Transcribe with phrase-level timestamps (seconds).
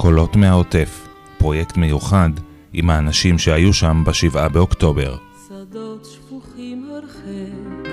[0.00, 1.08] קולות מהעוטף,
[1.38, 2.30] פרויקט מיוחד
[2.72, 5.16] עם האנשים שהיו שם בשבעה באוקטובר.
[5.48, 7.88] שדות שפוכים הרחק,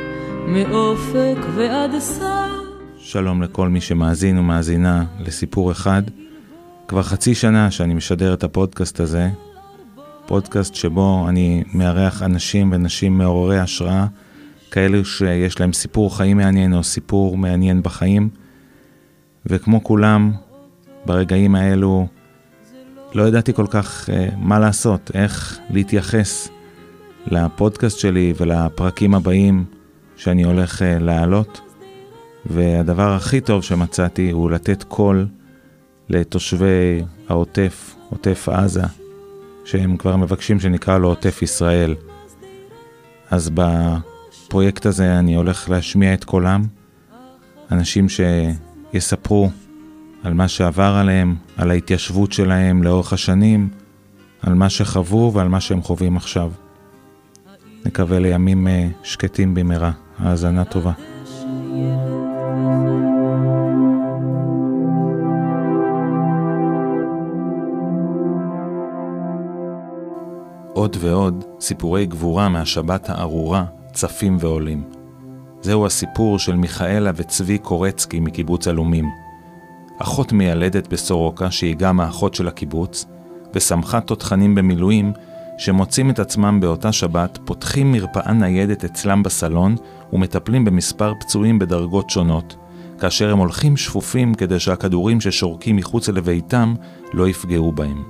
[0.47, 2.49] מאופק ועד סף.
[2.97, 6.01] שלום לכל מי שמאזין ומאזינה לסיפור אחד.
[6.87, 9.29] כבר חצי שנה שאני משדר את הפודקאסט הזה,
[10.25, 14.05] פודקאסט שבו אני מארח אנשים ונשים מעוררי השראה,
[14.71, 18.29] כאלו שיש להם סיפור חיים מעניין או סיפור מעניין בחיים,
[19.45, 20.31] וכמו כולם,
[21.07, 22.07] ברגעים האלו
[23.13, 26.49] לא ידעתי כל כך uh, מה לעשות, איך להתייחס
[27.27, 29.65] לפודקאסט שלי ולפרקים הבאים
[30.15, 31.61] שאני הולך uh, להעלות.
[32.45, 35.27] והדבר הכי טוב שמצאתי הוא לתת קול
[36.09, 38.83] לתושבי העוטף, עוטף עזה,
[39.65, 41.95] שהם כבר מבקשים שנקרא לו עוטף ישראל.
[43.31, 46.63] אז בפרויקט הזה אני הולך להשמיע את קולם,
[47.71, 49.49] אנשים שיספרו
[50.23, 53.69] על מה שעבר עליהם, על ההתיישבות שלהם לאורך השנים,
[54.41, 56.51] על מה שחוו ועל מה שהם חווים עכשיו.
[57.85, 59.91] נקווה לימים אה, שקטים במהרה.
[60.19, 60.91] האזנה טובה.
[70.73, 74.83] עוד ועוד סיפורי גבורה מהשבת הארורה צפים ועולים.
[75.61, 79.26] זהו הסיפור של מיכאלה וצבי קורצקי מקיבוץ עלומים.
[79.99, 83.05] אחות מיילדת בסורוקה שהיא גם האחות של הקיבוץ,
[83.53, 85.13] וסמכה תותחנים במילואים
[85.57, 89.75] שמוצאים את עצמם באותה שבת, פותחים מרפאה ניידת אצלם בסלון
[90.13, 92.55] ומטפלים במספר פצועים בדרגות שונות,
[92.99, 96.73] כאשר הם הולכים שפופים כדי שהכדורים ששורקים מחוץ לביתם
[97.13, 98.03] לא יפגעו בהם.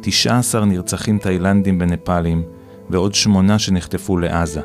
[0.00, 2.42] 19 נרצחים תאילנדים בנפאלים
[2.90, 4.60] ועוד שמונה שנחטפו לעזה.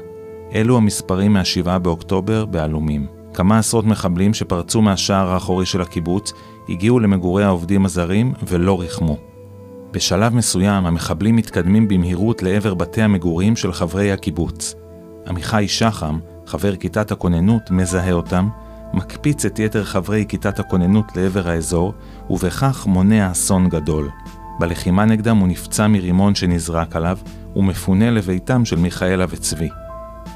[0.53, 3.14] אלו המספרים מה-7 באוקטובר בעלומים.
[3.36, 6.33] כמה עשרות מחבלים שפרצו מהשער האחורי של הקיבוץ
[6.69, 9.17] הגיעו למגורי העובדים הזרים ולא ריחמו.
[9.92, 14.76] בשלב מסוים המחבלים מתקדמים במהירות לעבר בתי המגורים של חברי הקיבוץ.
[15.27, 18.49] עמיחי שחם, חבר כיתת הכוננות, מזהה אותם,
[18.93, 21.93] מקפיץ את יתר חברי כיתת הכוננות לעבר האזור,
[22.30, 24.09] ובכך מונע אסון גדול.
[24.59, 27.17] בלחימה נגדם הוא נפצע מרימון שנזרק עליו,
[27.55, 29.70] ומפונה לביתם של מיכאלה וצבי.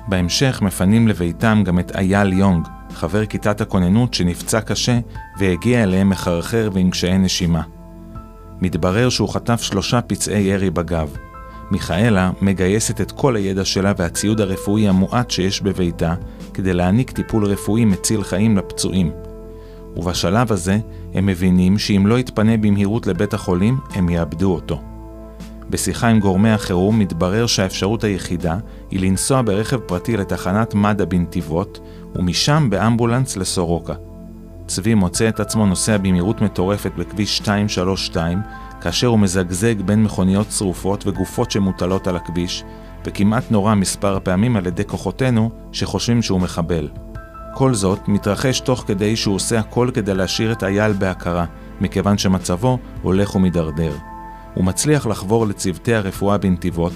[0.07, 4.99] בהמשך מפנים לביתם גם את אייל יונג, חבר כיתת הכוננות שנפצע קשה
[5.39, 7.61] והגיע אליהם מחרחר ועם קשיי נשימה.
[8.61, 11.15] מתברר שהוא חטף שלושה פצעי ירי בגב.
[11.71, 16.13] מיכאלה מגייסת את כל הידע שלה והציוד הרפואי המועט שיש בביתה
[16.53, 19.11] כדי להעניק טיפול רפואי מציל חיים לפצועים.
[19.95, 20.77] ובשלב הזה
[21.13, 24.88] הם מבינים שאם לא יתפנה במהירות לבית החולים, הם יאבדו אותו.
[25.69, 28.57] בשיחה עם גורמי החירום מתברר שהאפשרות היחידה
[28.91, 31.80] היא לנסוע ברכב פרטי לתחנת מד"א בנתיבות,
[32.16, 33.94] ומשם באמבולנס לסורוקה.
[34.68, 38.41] צבי מוצא את עצמו נוסע במהירות מטורפת בכביש 232,
[38.81, 42.63] כאשר הוא מזגזג בין מכוניות שרופות וגופות שמוטלות על הכביש,
[43.06, 46.88] וכמעט נורה מספר פעמים על ידי כוחותינו שחושבים שהוא מחבל.
[47.53, 51.46] כל זאת מתרחש תוך כדי שהוא עושה הכל כדי להשאיר את אייל בהכרה,
[51.81, 53.91] מכיוון שמצבו הולך ומידרדר.
[54.53, 56.93] הוא מצליח לחבור לצוותי הרפואה בנתיבות,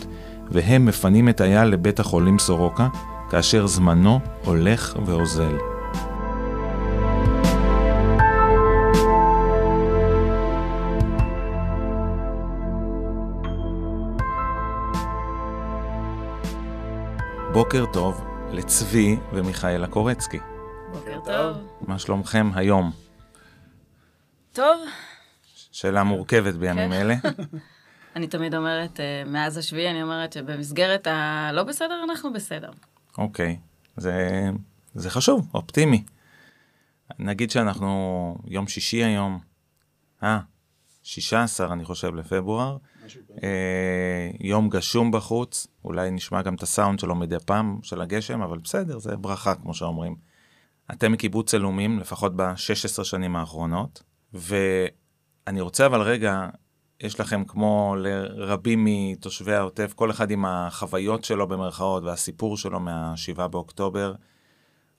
[0.51, 2.87] והם מפנים את אייל לבית החולים סורוקה,
[3.29, 5.57] כאשר זמנו הולך ואוזל.
[17.53, 18.21] בוקר טוב
[18.51, 20.39] לצבי ומיכאלה קורצקי.
[20.91, 21.57] בוקר טוב.
[21.87, 22.91] מה שלומכם היום?
[24.53, 24.79] טוב.
[25.73, 26.93] שאלה מורכבת בימים כן.
[26.93, 27.15] אלה.
[28.15, 32.71] אני תמיד אומרת, אה, מאז השביעי, אני אומרת שבמסגרת הלא בסדר, אנחנו בסדר.
[33.17, 33.57] אוקיי,
[33.97, 34.49] זה,
[34.93, 36.03] זה חשוב, אופטימי.
[37.19, 39.39] נגיד שאנחנו יום שישי היום,
[40.23, 40.39] אה,
[41.03, 42.77] 16 אני חושב לפברואר,
[43.43, 48.57] אה, יום גשום בחוץ, אולי נשמע גם את הסאונד שלו מדי פעם, של הגשם, אבל
[48.57, 50.15] בסדר, זה ברכה כמו שאומרים.
[50.91, 54.03] אתם מקיבוץ אלומים, לפחות ב-16 שנים האחרונות,
[55.47, 56.49] ואני רוצה אבל רגע,
[56.99, 63.47] יש לכם כמו לרבים מתושבי העוטף, כל אחד עם החוויות שלו במרכאות והסיפור שלו מה-7
[63.47, 64.13] באוקטובר,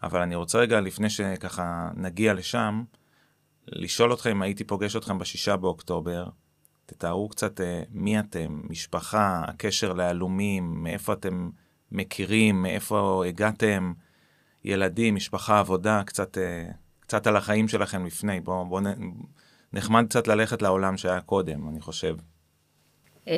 [0.03, 2.85] אבל אני רוצה רגע, לפני שככה נגיע לשם,
[3.69, 6.27] לשאול אתכם אם הייתי פוגש אתכם בשישה באוקטובר,
[6.87, 11.51] תתארו קצת אה, מי אתם, משפחה, הקשר להלומים, מאיפה אתם
[11.93, 13.93] מכירים, מאיפה הגעתם,
[14.65, 16.67] ילדים, משפחה, עבודה, קצת, אה,
[17.01, 18.41] קצת על החיים שלכם לפני.
[18.41, 19.13] בואו בוא, נ-
[19.75, 22.17] נחמד קצת ללכת לעולם שהיה קודם, אני חושב.
[23.29, 23.35] אה,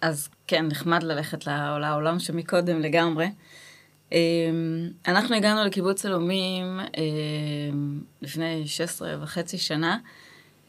[0.00, 3.26] אז כן, נחמד ללכת לעול- לעולם שמקודם לגמרי.
[4.12, 4.18] אה,
[5.08, 7.04] אנחנו הגענו לקיבוץ אלומים אה,
[8.22, 9.98] לפני 16 וחצי שנה,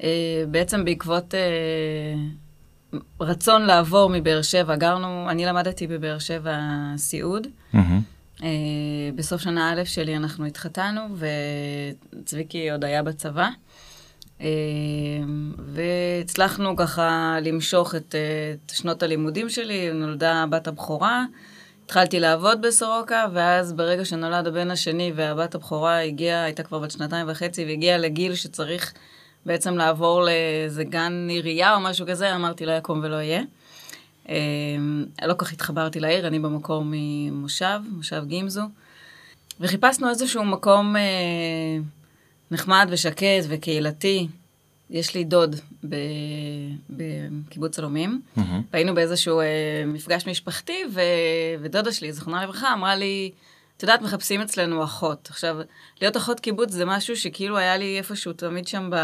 [0.03, 0.07] אה,
[0.51, 1.39] בעצם בעקבות אה,
[3.21, 6.59] רצון לעבור מבאר שבע, גרנו, אני למדתי בבאר שבע
[6.97, 7.47] סיעוד.
[8.43, 8.49] אה,
[9.15, 11.01] בסוף שנה א' שלי אנחנו התחתנו,
[12.23, 13.49] וצביקי עוד היה בצבא.
[14.41, 14.47] אה,
[15.57, 18.15] והצלחנו ככה למשוך את,
[18.65, 21.25] את שנות הלימודים שלי, נולדה הבת הבכורה.
[21.85, 27.25] התחלתי לעבוד בסורוקה, ואז ברגע שנולד הבן השני והבת הבכורה הגיעה, הייתה כבר בת שנתיים
[27.29, 28.93] וחצי, והגיעה לגיל שצריך
[29.45, 33.41] בעצם לעבור לאיזה גן עירייה או משהו כזה, אמרתי לא יקום ולא יהיה.
[34.29, 34.35] אה,
[35.27, 38.63] לא כל כך התחברתי לעיר, אני במקור ממושב, מושב גימזו,
[39.59, 41.01] וחיפשנו איזשהו מקום אה,
[42.51, 44.27] נחמד ושקט וקהילתי.
[44.89, 45.55] יש לי דוד
[46.89, 48.61] בקיבוץ עלומים, מהמם.
[48.73, 49.45] והיינו באיזשהו אה,
[49.85, 51.01] מפגש משפחתי, ו...
[51.61, 53.31] ודודה שלי, זיכרונה לברכה, אמרה לי,
[53.77, 55.27] את יודעת, מחפשים אצלנו אחות.
[55.29, 55.57] עכשיו,
[56.01, 58.97] להיות אחות קיבוץ זה משהו שכאילו היה לי איפשהו תמיד שם ב...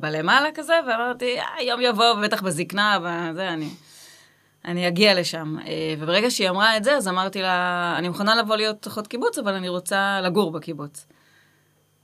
[0.00, 3.68] בלמעלה כזה, ואמרתי, אה, יום יבוא, בטח בזקנה, בזה, אני...
[4.64, 5.56] אני אגיע לשם.
[5.66, 9.38] אה, וברגע שהיא אמרה את זה, אז אמרתי לה, אני מוכנה לבוא להיות אחות קיבוץ,
[9.38, 11.06] אבל אני רוצה לגור בקיבוץ.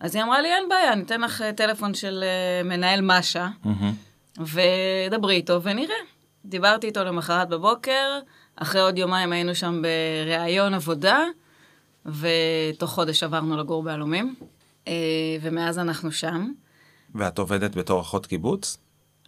[0.01, 3.49] אז היא אמרה לי, אין בעיה, אני אתן לך אה, טלפון של אה, מנהל משה,
[3.65, 3.93] מהמם.
[4.41, 5.97] ודברי איתו ונראה.
[6.45, 8.19] דיברתי איתו למחרת בבוקר,
[8.57, 11.25] אחרי עוד יומיים היינו שם בראיון עבודה,
[12.07, 14.35] ותוך חודש עברנו לגור בעלומים,
[14.89, 14.93] אה,
[15.41, 16.53] ומאז אנחנו שם.
[17.15, 18.79] ואת עובדת בתור אחות קיבוץ?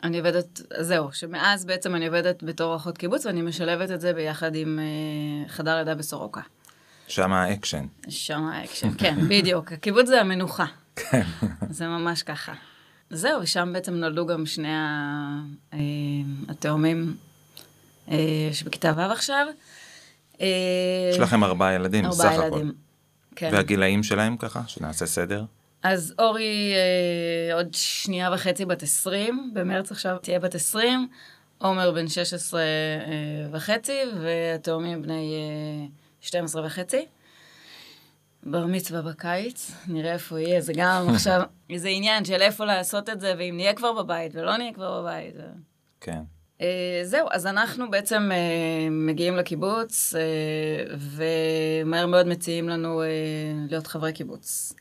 [0.02, 4.54] אני עובדת, זהו, שמאז בעצם אני עובדת בתור אחות קיבוץ, ואני משלבת את זה ביחד
[4.54, 4.78] עם
[5.48, 6.40] חדר לידה בסורוקה.
[7.10, 7.86] שם האקשן.
[8.08, 9.72] שם האקשן, כן, בדיוק.
[9.72, 10.66] הקיבוץ זה המנוחה.
[10.96, 11.22] כן.
[11.70, 12.52] זה ממש ככה.
[13.10, 14.68] זהו, ושם בעצם נולדו גם שני
[15.72, 15.78] אה,
[16.48, 17.16] התאומים
[18.10, 19.46] אה, שבכיתה ו' עכשיו.
[20.40, 20.46] אה,
[21.12, 22.56] יש לכם ארבעה ילדים, ארבעה סך הכל.
[22.56, 22.72] ילדים.
[23.36, 23.50] כן.
[23.52, 24.62] והגילאים שלהם ככה?
[24.66, 25.44] שנעשה סדר?
[25.82, 31.08] אז אורי אה, עוד שנייה וחצי בת 20, במרץ עכשיו תהיה בת 20,
[31.58, 32.66] עומר בן 16 אה,
[33.52, 35.86] וחצי, והתאומים בני אה,
[36.20, 37.06] 12 וחצי.
[38.42, 41.42] בר מצווה בקיץ, נראה איפה יהיה, זה גם עכשיו,
[41.76, 45.34] זה עניין של איפה לעשות את זה, ואם נהיה כבר בבית ולא נהיה כבר בבית.
[46.00, 46.20] כן.
[46.60, 48.36] אה, זהו, אז אנחנו בעצם אה,
[48.90, 53.02] מגיעים לקיבוץ, אה, ומהר מאוד מציעים לנו
[53.70, 54.72] להיות חברי קיבוץ.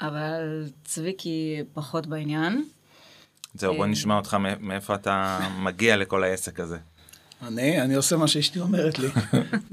[0.00, 2.64] אבל צביקי פחות בעניין.
[3.54, 3.86] זהו, בוא.
[3.86, 6.78] נשמע אותך מא- מאיפה אתה מגיע לכל העסק הזה.
[7.42, 9.08] אני, אני עושה מה שאשתי אומרת לי.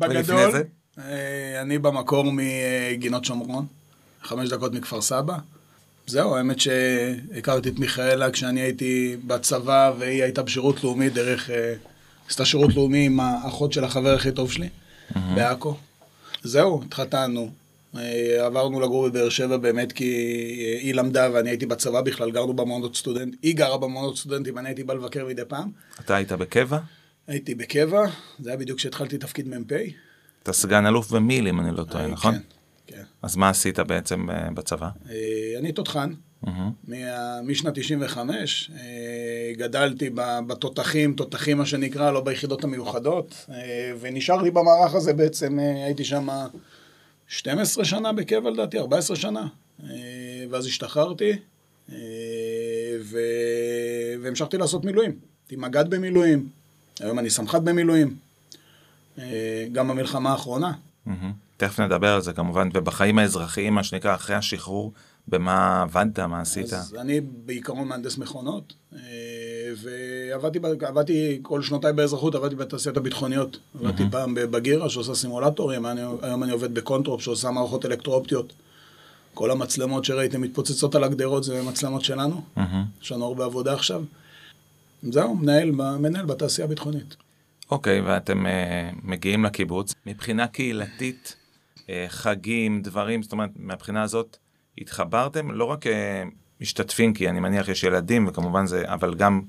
[0.00, 0.62] ולפני זה?
[0.98, 3.66] אה, אני במקור מגינות שומרון,
[4.22, 5.36] חמש דקות מכפר סבא.
[6.06, 11.50] זהו, האמת שהכרתי את מיכאלה כשאני הייתי בצבא והיא הייתה בשירות לאומי דרך...
[11.50, 11.74] אה,
[12.28, 14.68] עשתה שירות לאומי עם האחות של החבר הכי טוב שלי,
[15.34, 15.76] בעכו.
[16.42, 17.50] זהו, התחתנו.
[17.96, 20.10] אה, עברנו לגור בבאר שבע באמת כי
[20.60, 24.68] אה, היא למדה ואני הייתי בצבא בכלל, גרנו במעונות סטודנט, היא גרה במעונות סטודנטים, אני
[24.68, 25.70] הייתי בא לבקר מדי פעם.
[26.00, 26.78] אתה היית בקבע?
[27.26, 28.06] הייתי בקבע,
[28.38, 29.72] זה היה בדיוק כשהתחלתי תפקיד מ"פ.
[30.42, 32.34] אתה סגן אלוף במיל, אם אני לא טועה, נכון?
[32.34, 32.40] כן,
[32.86, 33.02] כן.
[33.22, 34.88] אז מה עשית בעצם אה, בצבא?
[35.10, 36.12] אה, אני תותחן,
[37.42, 40.10] משנת 95, אה, גדלתי
[40.46, 46.28] בתותחים, תותחים מה שנקרא, לא ביחידות המיוחדות, אה, ונשארתי במערך הזה בעצם, אה, הייתי שם
[47.28, 49.46] 12 שנה בקבע לדעתי, 14 שנה,
[49.82, 49.88] אה,
[50.50, 51.32] ואז השתחררתי,
[51.92, 51.96] אה,
[53.02, 53.18] ו...
[54.22, 55.10] והמשכתי לעשות מילואים.
[55.42, 56.48] הייתי מג"ד במילואים,
[57.00, 58.16] היום אני סמח"ט במילואים,
[59.18, 60.72] אה, גם במלחמה האחרונה.
[61.56, 64.92] תכף נדבר על זה כמובן, ובחיים האזרחיים, מה שנקרא, אחרי השחרור,
[65.28, 66.72] במה עבדת, מה עשית?
[66.72, 68.74] אז אני בעיקרון מהנדס מכונות,
[69.82, 73.58] ועבדתי עבדתי כל שנותיי באזרחות, עבדתי בתעשיות הביטחוניות.
[73.80, 75.86] עבדתי פעם בבאגירה שעושה סימולטורים,
[76.22, 78.52] היום אני עובד בקונטרופ שעושה מערכות אלקטרואופטיות.
[79.34, 82.42] כל המצלמות שראיתם מתפוצצות על הגדרות זה מצלמות שלנו.
[83.02, 84.02] יש לנו הרבה עבודה עכשיו.
[85.02, 87.16] זהו, מנהל, מנהל בתעשייה הביטחונית.
[87.70, 89.94] אוקיי, ואתם אה, מגיעים לקיבוץ.
[90.06, 91.36] מבחינה קהילתית,
[91.90, 94.36] אה, חגים, דברים, זאת אומרת, מהבחינה הזאת,
[94.78, 96.22] התחברתם לא רק אה,
[96.60, 99.42] משתתפים, כי אני מניח יש ילדים, וכמובן זה, אבל גם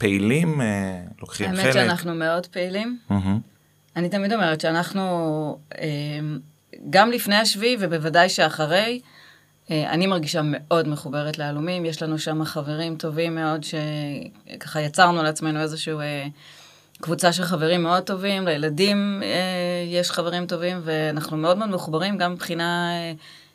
[0.00, 1.58] פעילים, אה, לוקחים חלק.
[1.58, 2.98] האמת שאנחנו מאוד פעילים.
[3.10, 3.38] מהמם.
[3.96, 5.86] אני תמיד אומרת שאנחנו, אה,
[6.90, 9.00] גם לפני השביעי ובוודאי שאחרי,
[9.70, 11.84] אה, אני מרגישה מאוד מחוברת להלומים.
[11.84, 16.26] יש לנו שם חברים טובים מאוד, שככה יצרנו לעצמנו איזשהו אה,
[17.00, 18.46] קבוצה של חברים מאוד טובים.
[18.46, 19.22] לילדים
[19.88, 22.90] יש חברים טובים, ואנחנו מאוד מאוד מחוברים גם מבחינה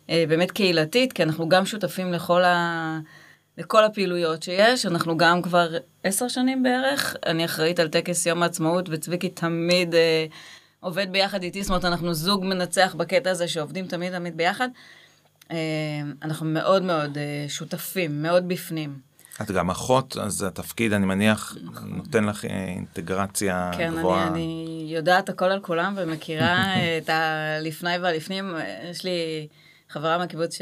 [0.10, 3.00] באמת קהילתית, כי אנחנו גם שותפים לכל ה...
[3.58, 5.70] לכל הפעילויות שיש, אנחנו גם כבר
[6.04, 10.26] עשר שנים בערך, אני אחראית על טקס יום העצמאות, וצביקי תמיד אה,
[10.80, 14.70] עובד ביחד איתי, זאת אומרת, אנחנו זוג מנצח בקטע הזה שעובדים תמיד תמיד ביחד.
[15.52, 15.58] אה,
[16.22, 19.00] אנחנו מאוד מאוד אה, שותפים, מאוד בפנים.
[19.42, 24.28] את גם אחות, אז התפקיד, אני מניח, נותן לך אה, אינטגרציה כן, גבוהה.
[24.28, 26.66] אני, אני יודעת הכל על כולם ומכירה
[27.04, 28.56] את הלפני והלפנים.
[28.92, 29.48] יש לי
[29.90, 30.58] חברה מהקיבוץ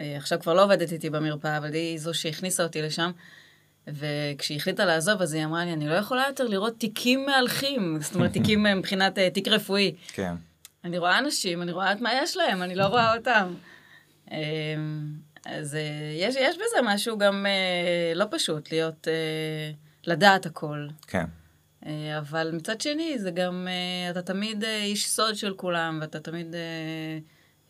[0.00, 3.10] שעכשיו כבר לא עובדת איתי במרפאה, אבל היא זו שהכניסה אותי לשם.
[3.86, 8.14] וכשהיא החליטה לעזוב, אז היא אמרה לי, אני לא יכולה יותר לראות תיקים מהלכים, זאת
[8.14, 9.94] אומרת, תיקים מבחינת uh, תיק רפואי.
[10.12, 10.34] כן.
[10.84, 13.54] אני רואה אנשים, אני רואה את מה יש להם, אני לא רואה אותם.
[15.46, 15.80] אז אה,
[16.14, 17.46] יש, יש בזה משהו גם
[18.14, 19.08] לא פשוט, להיות,
[20.06, 20.86] לדעת הכל.
[21.06, 21.24] כן.
[22.18, 23.68] אבל מצד שני, זה גם,
[24.10, 26.54] אתה תמיד איש סוד של כולם, ואתה תמיד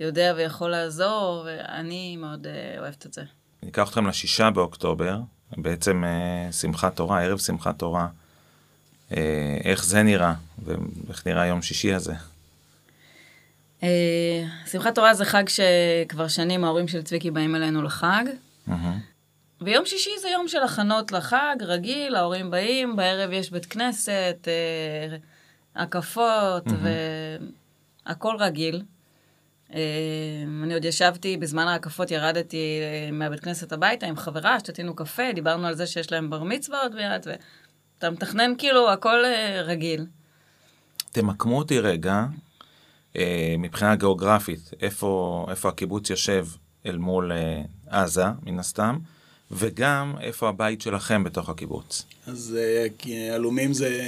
[0.00, 3.23] יודע ויכול לעזור, ואני מאוד uh, אוהבת את זה.
[3.62, 5.19] אני אקח אתכם לשישה באוקטובר,
[5.57, 8.09] בעצם אה, שמחת תורה, ערב שמחת תורה.
[9.16, 12.14] אה, איך זה נראה, ואיך נראה יום שישי הזה?
[13.83, 18.25] אה, שמחת תורה זה חג שכבר שנים ההורים של צביקי באים אלינו לחג.
[19.61, 24.49] ויום שישי זה יום של הכנות לחג, רגיל, ההורים באים, בערב יש בית כנסת,
[25.76, 26.64] הקפות,
[28.07, 28.83] והכל רגיל.
[30.65, 32.81] אני עוד ישבתי, בזמן ההקפות ירדתי
[33.12, 36.95] מהבית כנסת הביתה עם חברה, שתינו קפה, דיברנו על זה שיש להם בר מצווה עוד
[36.95, 39.25] מעט, ואתה מתכנן כאילו הכל
[39.65, 40.07] רגיל.
[41.12, 42.25] תמקמו אותי רגע,
[43.59, 46.47] מבחינה גיאוגרפית, איפה, איפה הקיבוץ יושב
[46.87, 47.33] אל מול
[47.87, 48.99] עזה, מן הסתם,
[49.52, 52.02] וגם איפה הבית שלכם בתוך הקיבוץ.
[52.26, 52.57] אז
[53.35, 54.00] עלומים זה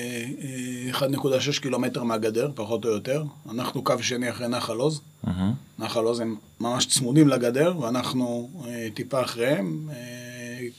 [0.92, 3.24] 1.6 קילומטר מהגדר, פחות או יותר.
[3.50, 5.00] אנחנו קו שני אחרי נחל עוז.
[5.24, 5.30] Mm-hmm.
[5.78, 8.50] נחל עוז הם ממש צמודים לגדר, ואנחנו
[8.94, 9.88] טיפה אחריהם.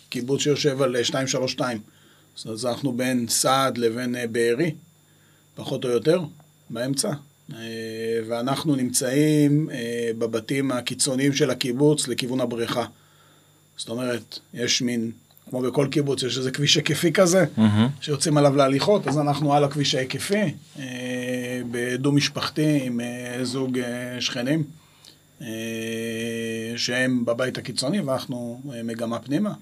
[0.09, 1.79] קיבוץ שיושב על 232.
[2.45, 4.71] אז אנחנו בין סעד לבין בארי,
[5.55, 6.21] פחות או יותר,
[6.69, 7.11] באמצע.
[8.27, 9.69] ואנחנו נמצאים
[10.17, 12.85] בבתים הקיצוניים של הקיבוץ לכיוון הבריכה.
[13.77, 15.11] זאת אומרת, יש מין,
[15.49, 18.01] כמו בכל קיבוץ, יש איזה כביש היקפי כזה, mm-hmm.
[18.01, 24.63] שיוצאים עליו להליכות, אז אנחנו על הכביש ההיקפי, אה, בדו-משפחתי עם אה, זוג אה, שכנים,
[25.41, 25.47] אה,
[26.75, 29.53] שהם בבית הקיצוני, ואנחנו אה, מגמה פנימה.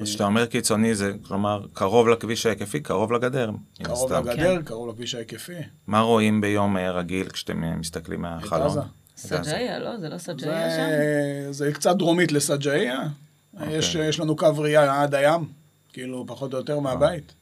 [0.00, 3.50] אז כשאתה אומר קיצוני, זה כלומר קרוב לכביש ההיקפי, קרוב לגדר.
[3.82, 4.62] קרוב לגדר, כן.
[4.62, 5.52] קרוב לכביש ההיקפי.
[5.86, 8.62] מה רואים ביום רגיל כשאתם מסתכלים מהחלון?
[8.62, 8.80] את עזה.
[9.16, 9.98] סג'איה, לא?
[10.00, 10.76] זה לא סג'איה זה,
[11.46, 11.52] שם?
[11.52, 13.00] זה קצת דרומית לסג'איה.
[13.56, 13.64] Okay.
[13.70, 15.48] יש, יש לנו קו ראייה עד הים,
[15.92, 17.32] כאילו פחות או יותר מהבית.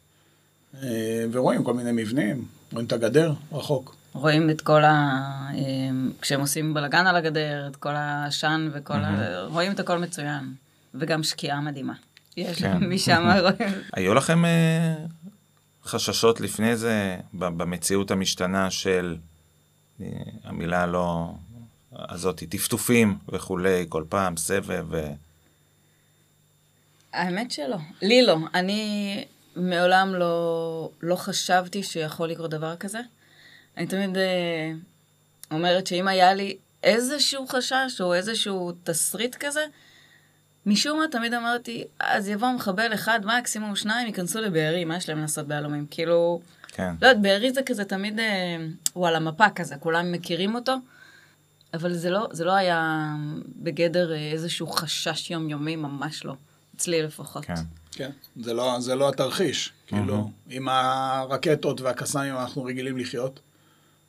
[1.33, 3.97] ורואים כל מיני מבנים, רואים את הגדר רחוק.
[4.13, 5.21] רואים את כל ה...
[6.21, 9.41] כשהם עושים בלאגן על הגדר, את כל העשן וכל ה...
[9.45, 10.55] רואים את הכל מצוין.
[10.95, 11.95] וגם שקיעה מדהימה.
[12.37, 12.77] יש כן.
[12.95, 13.75] משם רואים.
[13.93, 14.95] היו לכם אה,
[15.85, 19.17] חששות לפני זה במציאות המשתנה של
[20.01, 20.07] אה,
[20.45, 21.35] המילה לא...
[21.93, 25.03] הזאת, טפטופים וכולי, כל פעם, סבב ו...
[27.13, 27.77] האמת שלא.
[28.03, 28.37] לי לא.
[28.55, 29.25] אני
[29.57, 33.01] מעולם לא, לא חשבתי שיכול לקרות דבר כזה.
[33.77, 34.73] אני תמיד אה,
[35.51, 39.67] אומרת שאם היה לי איזשהו חשש או איזשהו תסריט כזה,
[40.67, 45.21] משום מה תמיד אמרתי, אז יבוא מחבל אחד, מקסימום שניים, ייכנסו לבארי, מה יש להם
[45.21, 45.87] לעשות ביהלומים?
[45.91, 46.95] כאילו, כן.
[47.03, 48.57] לא יודעת, בארי זה כזה תמיד, אה,
[48.93, 50.77] הוא על המפה כזה, כולם מכירים אותו.
[51.75, 53.15] אבל זה לא, זה לא היה
[53.57, 56.35] בגדר איזשהו חשש יומיומי, ממש לא.
[56.77, 57.45] אצלי לפחות.
[57.45, 57.55] כן.
[57.93, 59.73] כן, זה לא, זה לא התרחיש.
[59.87, 63.41] כאילו, עם הרקטות והקסאמים אנחנו רגילים לחיות.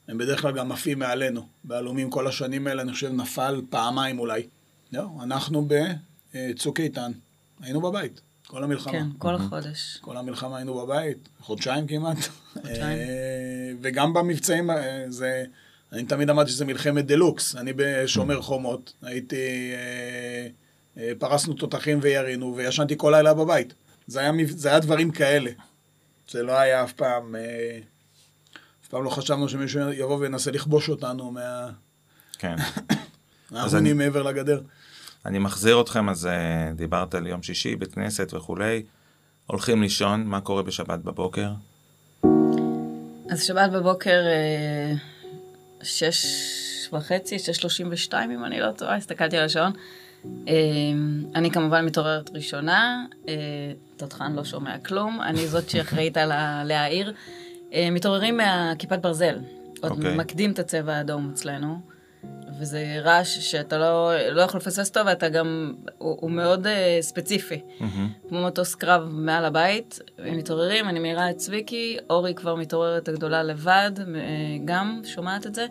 [0.07, 1.47] הם בדרך כלל גם עפים מעלינו.
[1.63, 4.47] בעלומים כל השנים האלה, אני חושב, נפל פעמיים אולי.
[4.91, 7.11] זהו, אנחנו בצוק איתן,
[7.61, 8.21] היינו בבית.
[8.47, 8.91] כל המלחמה.
[8.91, 9.97] כן, כל החודש.
[10.01, 12.17] כל המלחמה היינו בבית, חודשיים כמעט.
[12.53, 12.97] חודשיים.
[13.81, 14.69] וגם במבצעים,
[15.07, 15.43] זה...
[15.91, 17.55] אני תמיד אמרתי שזה מלחמת דה לוקס.
[17.55, 19.71] אני בשומר חומות, הייתי...
[19.73, 20.47] אה,
[20.97, 23.73] אה, פרסנו תותחים וירינו, וישנתי כל לילה בבית.
[24.07, 25.51] זה היה, זה היה דברים כאלה.
[26.29, 27.35] זה לא היה אף פעם...
[27.35, 27.79] אה,
[28.83, 31.69] אף פעם לא חשבנו שמישהו יבוא וינסה לכבוש אותנו מה...
[32.39, 32.55] כן.
[33.51, 34.61] אנחנו נהיים מעבר לגדר.
[35.25, 36.29] אני מחזיר אתכם, אז
[36.75, 38.83] דיברת על יום שישי, בית כנסת וכולי.
[39.47, 41.51] הולכים לישון, מה קורה בשבת בבוקר?
[43.29, 44.23] אז שבת בבוקר...
[45.83, 46.25] שש
[46.93, 49.71] וחצי, שש שלושים ושתיים, אם אני לא טועה, הסתכלתי על השעון.
[51.35, 53.05] אני כמובן מתעוררת ראשונה,
[53.97, 56.31] תותחן לא שומע כלום, אני זאת שאחראית על
[56.63, 57.13] להעיר.
[57.91, 59.39] מתעוררים מהכיפת ברזל,
[59.81, 60.07] עוד okay.
[60.17, 61.79] מקדים את הצבע האדום אצלנו,
[62.59, 66.69] וזה רעש שאתה לא, לא יכול לפספס אותו, ואתה גם, הוא, הוא מאוד uh,
[67.01, 67.61] ספציפי.
[67.79, 68.29] Mm-hmm.
[68.29, 73.43] כמו מטוס קרב מעל הבית, הם מתעוררים, אני מעירה את צביקי, אורי כבר מתעוררת הגדולה
[73.43, 74.01] לבד, uh,
[74.65, 75.65] גם שומעת את זה.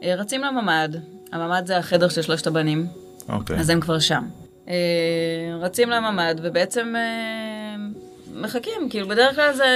[0.00, 0.96] Uh, רצים לממ"ד,
[1.32, 2.86] הממ"ד זה החדר של שלושת הבנים,
[3.28, 3.54] okay.
[3.58, 4.24] אז הם כבר שם.
[4.68, 7.76] אה, רצים לממ"ד, ובעצם אה,
[8.34, 9.66] מחכים, כאילו בדרך כלל זה...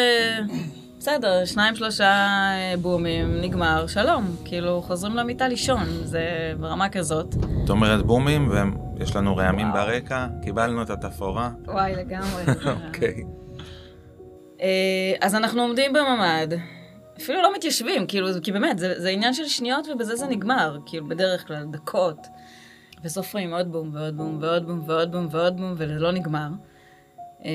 [1.07, 4.37] בסדר, שניים שלושה אה, בומים, נגמר, שלום.
[4.45, 7.33] כאילו, חוזרים למיטה לישון, זה ברמה כזאת.
[7.33, 8.51] זאת אומרת בומים,
[8.97, 11.51] ויש לנו רעמים ברקע, קיבלנו את התפאורה.
[11.67, 12.43] וואי, לגמרי.
[12.87, 13.25] אוקיי.
[14.61, 16.49] אה, אז אנחנו עומדים בממ"ד,
[17.19, 21.09] אפילו לא מתיישבים, כאילו, כי באמת, זה, זה עניין של שניות ובזה זה נגמר, כאילו,
[21.09, 22.27] בדרך כלל, דקות.
[23.05, 26.49] וסופרים עוד בום ועוד בום ועוד בום ועוד בום ועוד בום, וזה לא נגמר.
[27.47, 27.50] אה,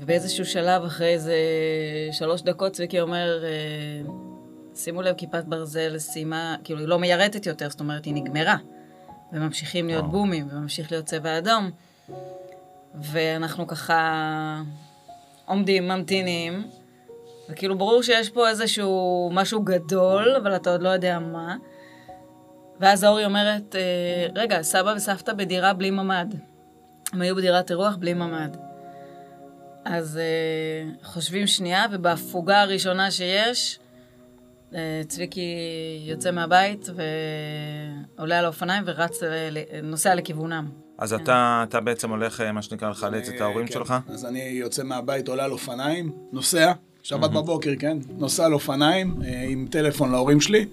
[0.00, 1.36] ובאיזשהו שלב, אחרי איזה
[2.12, 4.12] שלוש דקות, צביקי אומר, אה,
[4.74, 8.56] שימו לב, כיפת ברזל סיימה, כאילו, היא לא מיירטת יותר, זאת אומרת, היא נגמרה.
[9.32, 10.10] וממשיכים להיות.
[10.10, 11.70] בומים, וממשיך להיות צבע אדום.
[12.94, 14.62] ואנחנו ככה
[15.46, 16.70] עומדים, ממתינים,
[17.48, 21.56] וכאילו ברור שיש פה איזשהו משהו גדול, אבל אתה עוד לא יודע מה.
[22.80, 26.34] ואז אורי אומרת, אה, רגע, סבא וסבתא בדירה בלי ממ"ד.
[27.12, 28.65] הם היו בדירת אירוח בלי ממ"ד.
[29.88, 33.78] אז אה, חושבים שנייה, ובהפוגה הראשונה שיש,
[34.74, 35.54] אה, צביקי
[36.08, 36.88] יוצא מהבית
[38.18, 40.68] ועולה על האופניים ורץ, אה, ל- נוסע לכיוונם.
[40.98, 43.72] אז אתה, אתה בעצם הולך, מה שנקרא, לחלץ את ההורים כן.
[43.72, 43.94] שלך?
[44.08, 47.98] אז אני יוצא מהבית, עולה על אופניים, נוסע, שבת בבוקר, כן?
[48.08, 49.14] נוסע על אופניים
[49.48, 50.66] עם טלפון להורים שלי.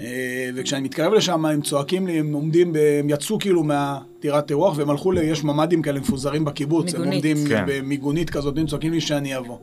[0.00, 4.90] אה, וכשאני מתקרב לשם, הם צועקים לי, הם עומדים, הם יצאו כאילו מהטירת אירוח, והם
[4.90, 5.18] הלכו ל...
[5.18, 6.94] יש ממ"דים כאלה מפוזרים בקיבוץ.
[6.94, 7.24] הם מיגונית.
[7.24, 7.64] עומדים כן.
[7.68, 9.58] במיגונית כזאת, הם צועקים לי שאני אבוא.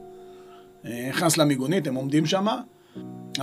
[0.85, 2.47] אה, נכנס למיגונית, הם עומדים שם.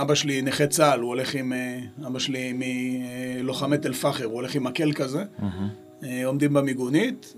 [0.01, 1.53] אבא שלי נכה צה"ל, הוא הולך עם...
[1.53, 5.23] אה, אבא שלי מלוחמי תל פחר, הוא הולך עם מקל כזה.
[6.03, 7.33] אה, עומדים במיגונית,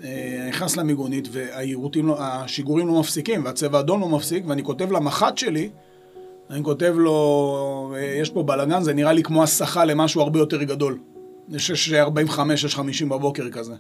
[0.49, 2.19] נכנס למיגונית והיירוטים, לא-
[2.67, 5.69] לא מפסיקים והצבע האדום לא מפסיק ואני כותב למח"ט שלי,
[6.49, 10.63] אני כותב לו, אה, יש פה בלאגן, זה נראה לי כמו הסחה למשהו הרבה יותר
[10.63, 10.99] גדול.
[11.47, 12.29] זה 6.45,
[12.75, 13.73] 6.50 בבוקר כזה.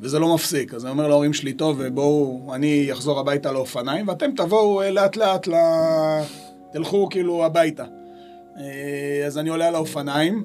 [0.00, 0.74] וזה לא מפסיק.
[0.74, 5.16] אז אני אומר להורים שלי, טוב, בואו, אני אחזור הביתה לאופניים, ואתם תבואו אה, לאט
[5.16, 5.54] לאט, ל...
[6.72, 7.84] תלכו כאילו הביתה.
[8.58, 10.44] אה, אז אני עולה על האופניים,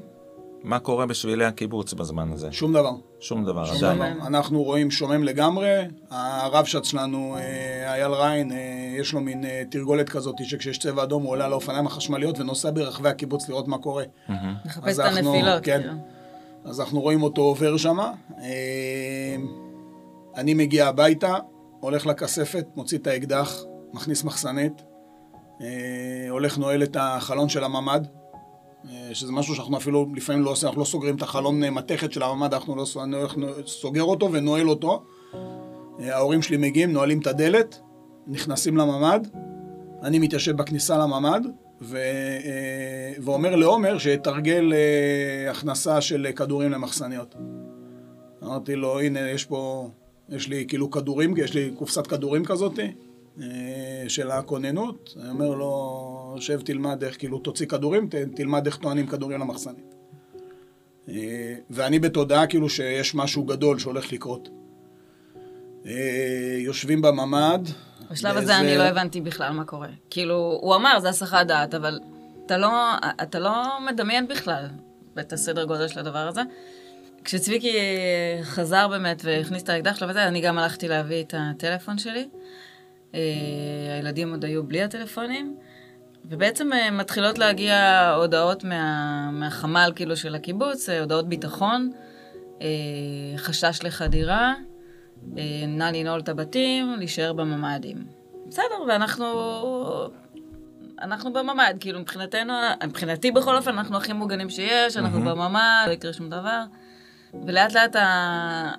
[0.63, 2.52] מה קורה בשבילי הקיבוץ בזמן הזה?
[2.52, 2.91] שום דבר.
[3.21, 4.17] שום דבר שום עדיין.
[4.17, 4.27] דבר.
[4.27, 5.77] אנחנו רואים שומם לגמרי.
[6.10, 8.57] הרבש"ץ שלנו, אה, אייל ריין, אה,
[8.99, 12.71] יש לו מין אה, תרגולת כזאת, שכשיש צבע אדום הוא עולה על האופניים החשמליות ונוסע
[12.71, 14.03] ברחבי הקיבוץ לראות מה קורה.
[14.65, 15.79] מחפש את אנחנו- הנפילות, כן.
[15.81, 15.93] כאילו.
[16.65, 17.97] אז אנחנו רואים אותו עובר שם.
[20.36, 21.36] אני מגיע הביתה,
[21.79, 24.73] הולך לכספת, מוציא את האקדח, מכניס מחסנית,
[26.29, 28.07] הולך נועל את החלון של הממ"ד,
[29.13, 32.24] שזה משהו שאנחנו אפילו לפעמים לא עושים, אנחנו לא סוגרים את החלון אה, מתכת של
[32.24, 35.04] הממ"ד, אנחנו לא אני הולך, סוגר אותו ונועל אותו.
[36.00, 37.80] אה, ההורים שלי מגיעים, נועלים את הדלת,
[38.28, 39.28] נכנסים לממ"ד,
[40.04, 41.41] אני מתיישב בכניסה לממ"ד,
[41.82, 47.36] ו, אה, ואומר לעומר שיתרגל אה, הכנסה של כדורים למחסניות.
[48.44, 49.89] אמרתי לו, הנה, יש פה,
[50.30, 52.88] יש לי כאילו כדורים, יש לי קופסת כדורים כזאת, אה,
[54.08, 55.13] של הכוננות.
[55.22, 59.96] אני אומר לו, שב תלמד איך, כאילו, תוציא כדורים, ת, תלמד איך טוענים כדורים למחסנית.
[61.10, 64.50] אה, ואני בתודעה כאילו שיש משהו גדול שהולך לקרות.
[65.86, 67.62] אה, יושבים בממ"ד.
[68.12, 69.88] בשלב הזה אני לא הבנתי בכלל מה קורה.
[70.10, 72.00] כאילו, הוא אמר, זה הסחת דעת, אבל
[72.46, 72.72] אתה לא,
[73.24, 73.54] אתה לא
[73.91, 74.65] מדמיין בכלל
[75.20, 76.41] את הסדר גודל של הדבר הזה.
[77.24, 77.78] כשצביקי
[78.44, 82.28] חזר באמת והכניס את האקדח שלו וזה, אני גם הלכתי להביא את הטלפון שלי.
[83.15, 83.19] אה,
[83.95, 85.58] הילדים עוד היו בלי הטלפונים,
[86.26, 91.91] ובעצם אה, מתחילות להגיע הודעות מה, מהחמ"ל כאילו של הקיבוץ, אה, הודעות ביטחון,
[92.62, 92.67] אה,
[93.38, 94.54] חשש לחדירה,
[95.67, 97.97] נא לנעול את הבתים, להישאר בממ"דים.
[98.47, 99.26] בסדר, ואנחנו...
[101.02, 106.13] אנחנו בממ"ד, כאילו מבחינתנו, מבחינתי בכל אופן, אנחנו הכי מוגנים שיש, אנחנו בממ"ד, לא יקרה
[106.13, 106.63] שום דבר.
[107.46, 107.96] ולאט לאט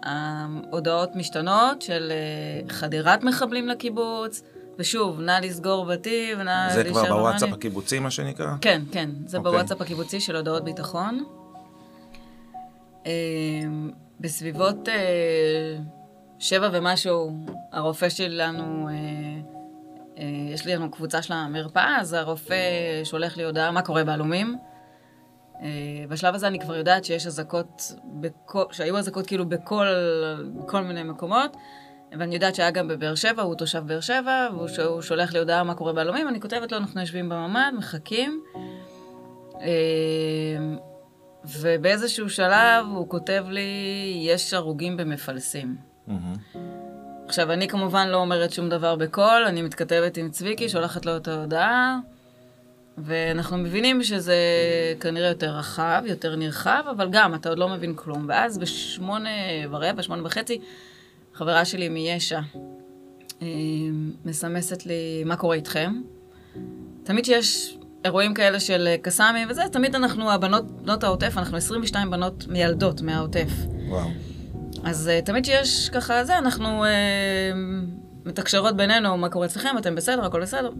[0.03, 4.43] ההודעות משתנות של אה, חדירת מחבלים לקיבוץ,
[4.79, 7.55] ושוב, נא לסגור בתים, נא זה להישאר כבר בוואטסאפ בממ"דים.
[7.55, 8.55] הקיבוצי, מה שנקרא?
[8.61, 9.53] כן, כן, זה אוקיי.
[9.53, 11.25] בוואטסאפ הקיבוצי של הודעות ביטחון.
[13.07, 13.13] אה,
[14.21, 15.77] בסביבות אה,
[16.39, 17.33] שבע ומשהו,
[17.73, 22.55] הרופא שלנו, אה, יש לנו קבוצה של המרפאה, אז הרופא
[23.05, 24.59] שולח לי הודעה מה קורה בעלומים.
[25.63, 25.69] אה,
[26.09, 29.87] בשלב הזה אני כבר יודעת שיש אזעקות, בכל, שהיו אזעקות כאילו בכל,
[30.55, 31.57] בכל מיני מקומות,
[32.19, 35.75] ואני יודעת שהיה גם בבאר שבע, הוא תושב באר שבע, והוא שולח לי הודעה מה
[35.75, 38.43] קורה בעלומים, אני כותבת לו, אנחנו יושבים בממ"ד, מחכים.
[39.61, 39.69] אה,
[41.45, 43.71] ובאיזשהו שלב הוא כותב לי,
[44.27, 45.77] יש הרוגים במפלסים.
[46.07, 46.33] מהמם.
[47.27, 51.29] עכשיו, אני כמובן לא אומרת שום דבר בקול, אני מתכתבת עם צביקי, שולחת לו את
[51.29, 51.99] ההודעה,
[52.99, 54.37] ואנחנו מבינים שזה
[55.01, 58.25] כנראה יותר רחב, יותר נרחב, אבל גם, אתה עוד לא מבין כלום.
[58.29, 59.29] ואז בשמונה
[59.71, 60.61] ורבע, שמונה וחצי,
[61.35, 62.41] חברה שלי מיש"ע
[63.43, 63.47] אה,
[64.25, 65.93] מסמסת לי, מה קורה איתכם?
[67.05, 72.11] תמיד שיש אירועים כאלה של אה, קסאמים וזה, תמיד אנחנו, הבנות, בנות העוטף, אנחנו 22
[72.11, 73.51] בנות מיילדות מהעוטף.
[73.89, 74.09] וואו.
[74.85, 76.89] אז uh, תמיד שיש ככה זה, אנחנו uh,
[78.25, 80.71] מתקשרות בינינו, מה קורה אצלכם, אתם בסדר, הכל בסדר.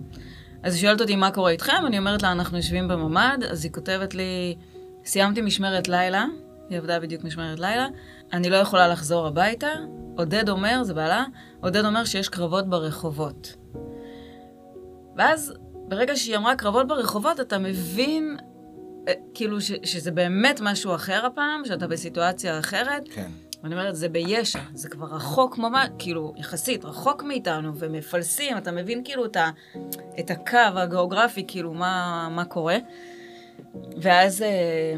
[0.63, 3.73] אז היא שואלת אותי מה קורה איתכם, אני אומרת לה, אנחנו יושבים בממ"ד, אז היא
[3.73, 4.57] כותבת לי,
[5.05, 6.27] סיימתי משמרת לילה,
[6.69, 7.89] היא עבדה בדיוק משמרת לילה,
[8.33, 9.69] אני לא יכולה לחזור הביתה,
[10.17, 11.25] עודד אומר, זה בעלה,
[11.61, 13.57] עודד אומר שיש קרבות ברחובות.
[15.17, 15.55] ואז,
[15.89, 18.37] ברגע שהיא אמרה קרבות ברחובות, אתה מבין,
[19.09, 23.03] אה, כאילו, ש, שזה באמת משהו אחר הפעם, שאתה בסיטואציה אחרת.
[23.15, 23.31] כן.
[23.63, 29.05] ואני אומרת, זה ביש"ע, זה כבר רחוק ממש, כאילו, יחסית, רחוק מאיתנו, ומפלסים, אתה מבין
[29.05, 29.51] כאילו את, ה,
[30.19, 32.77] את הקו הגיאוגרפי, כאילו, מה, מה קורה.
[33.97, 34.95] ואז אה,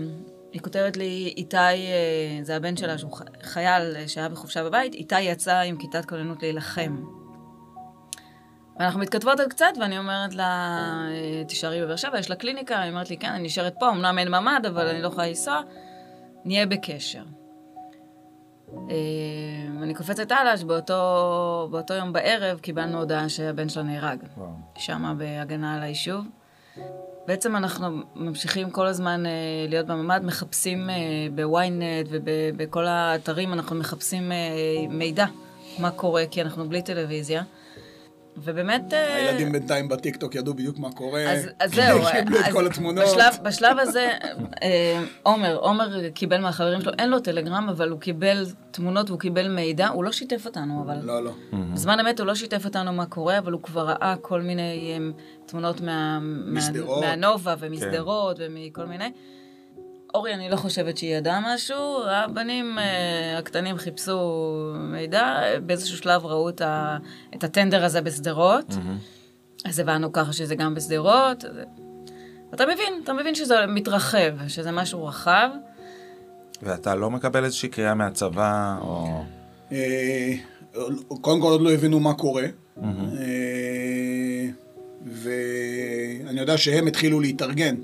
[0.52, 3.10] היא כותבת לי, איתי, אה, זה הבן שלה, שהוא
[3.42, 7.04] חייל אה, שהיה בחופשה בבית, איתי יצא עם כיתת כוננות להילחם.
[8.78, 10.44] ואנחנו מתכתבות עוד קצת, ואני אומרת לה,
[11.10, 14.18] אה, תישארי בבאר שבע, יש לה קליניקה, היא אומרת לי, כן, אני נשארת פה, אמנם
[14.18, 15.60] אין ממ"ד, אבל אני לא יכולה לנסוע,
[16.44, 17.22] נהיה בקשר.
[18.90, 24.48] אה, אני קופצת הלאה, שבאותו יום בערב קיבלנו הודעה שהבן שלה נהרג, וואו.
[24.76, 26.24] שם בהגנה על היישוב.
[27.26, 29.30] בעצם אנחנו ממשיכים כל הזמן אה,
[29.68, 30.94] להיות בממ"ד, מחפשים אה,
[31.34, 34.36] בוויינט ובכל האתרים, אנחנו מחפשים אה,
[34.90, 35.26] מידע,
[35.78, 37.42] מה קורה, כי אנחנו בלי טלוויזיה.
[38.36, 38.94] ובאמת...
[38.94, 41.32] אה, הילדים בינתיים בטיקטוק ידעו בדיוק מה קורה.
[41.32, 43.04] אז, אז זהו, קיבלו את אז כל התמונות.
[43.04, 44.10] בשלב, בשלב הזה,
[44.62, 49.48] אה, עומר, עומר קיבל מהחברים שלו, אין לו טלגרם, אבל הוא קיבל תמונות והוא קיבל
[49.48, 50.96] מידע, הוא לא שיתף אותנו, אבל...
[51.02, 51.32] לא, לא.
[51.72, 55.10] בזמן אמת הוא לא שיתף אותנו מה קורה, אבל הוא כבר ראה כל מיני אה,
[55.46, 56.18] תמונות מה.
[57.00, 59.12] מהנובה ומסדרות ומכל מיני.
[60.14, 64.18] אורי, אני לא חושבת שהיא ידעה משהו, הבנים אה, הקטנים חיפשו
[64.78, 65.32] מידע,
[65.66, 66.98] באיזשהו שלב ראו את, ה,
[67.34, 68.74] את הטנדר הזה בשדרות,
[69.64, 71.44] אז הבנו ככה שזה גם בשדרות.
[71.44, 71.56] אז-
[72.54, 75.48] אתה מבין, אתה מבין שזה מתרחב, שזה משהו רחב.
[76.62, 79.22] ואתה לא מקבל איזושהי קריאה מהצבא, או...
[79.72, 80.32] אה,
[81.20, 82.44] קודם כל עוד לא הבינו מה קורה.
[82.82, 84.46] אה,
[85.06, 87.74] ואני יודע שהם התחילו להתארגן.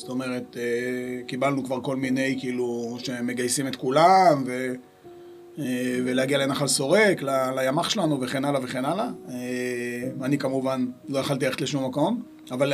[0.00, 4.72] זאת אומרת, אה, קיבלנו כבר כל מיני, כאילו, שמגייסים את כולם, ו...
[5.58, 9.08] אה, ולהגיע לנחל סורק, ל- לימ"ח שלנו וכן הלאה וכן הלאה.
[9.30, 12.72] אה, אני כמובן לא יכלתי ללכת לשום מקום, אבל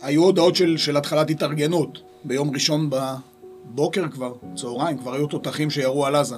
[0.00, 1.98] היו הודעות של, של התחלת התארגנות.
[2.24, 6.36] ביום ראשון בבוקר כבר, צהריים, כבר היו תותחים שירו על עזה.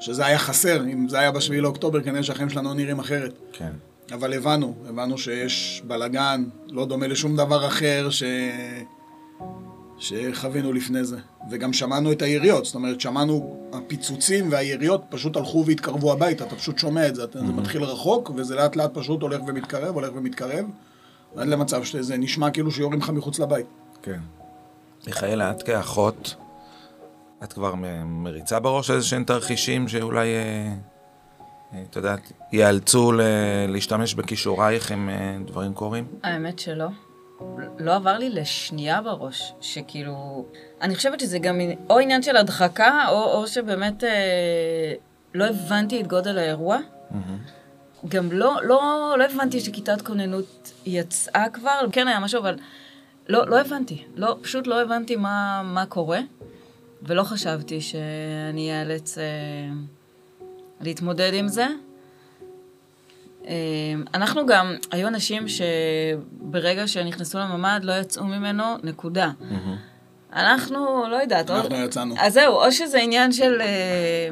[0.00, 3.38] שזה היה חסר, אם זה היה בשביעי לאוקטובר, כנראה שהחיים שלנו נראים אחרת.
[3.52, 3.72] כן.
[4.12, 8.22] אבל הבנו, הבנו שיש בלאגן, לא דומה לשום דבר אחר ש...
[9.98, 11.18] שחווינו לפני זה.
[11.50, 16.78] וגם שמענו את היריות, זאת אומרת, שמענו הפיצוצים והיריות פשוט הלכו והתקרבו הביתה, אתה פשוט
[16.78, 20.66] שומע את זה, אתה, זה מתחיל רחוק, וזה לאט לאט פשוט הולך ומתקרב, הולך ומתקרב,
[21.36, 23.66] עד למצב שזה נשמע כאילו שיורים לך מחוץ לבית.
[24.02, 24.20] כן.
[25.06, 26.34] מיכאלה, את כאחות,
[27.44, 27.74] את כבר
[28.06, 30.72] מריצה בראש איזה שהם תרחישים שאולי, אה,
[31.74, 33.20] אה, את יודעת, ייאלצו ל-
[33.68, 36.04] להשתמש בכישורייך אם אה, דברים קורים?
[36.22, 36.86] האמת שלא.
[37.78, 40.46] לא עבר לי לשנייה בראש, שכאילו...
[40.82, 44.94] אני חושבת שזה גם או עניין של הדחקה, או, או שבאמת אה,
[45.34, 46.78] לא הבנתי את גודל האירוע.
[48.08, 52.56] גם לא, לא, לא הבנתי שכיתת כוננות יצאה כבר, כן היה משהו, אבל
[53.28, 54.04] לא, לא הבנתי.
[54.16, 56.20] לא, פשוט לא הבנתי מה, מה קורה,
[57.02, 59.24] ולא חשבתי שאני אאלץ אה,
[60.80, 61.66] להתמודד עם זה.
[63.46, 63.52] אה,
[64.14, 69.30] אנחנו גם, היו אנשים שברגע שנכנסו לממ"ד לא יצאו ממנו, נקודה.
[70.32, 70.76] אנחנו,
[71.10, 71.50] לא יודעת.
[71.50, 72.14] אנחנו או- יצאנו.
[72.18, 74.28] אז זהו, או שזה עניין של אה,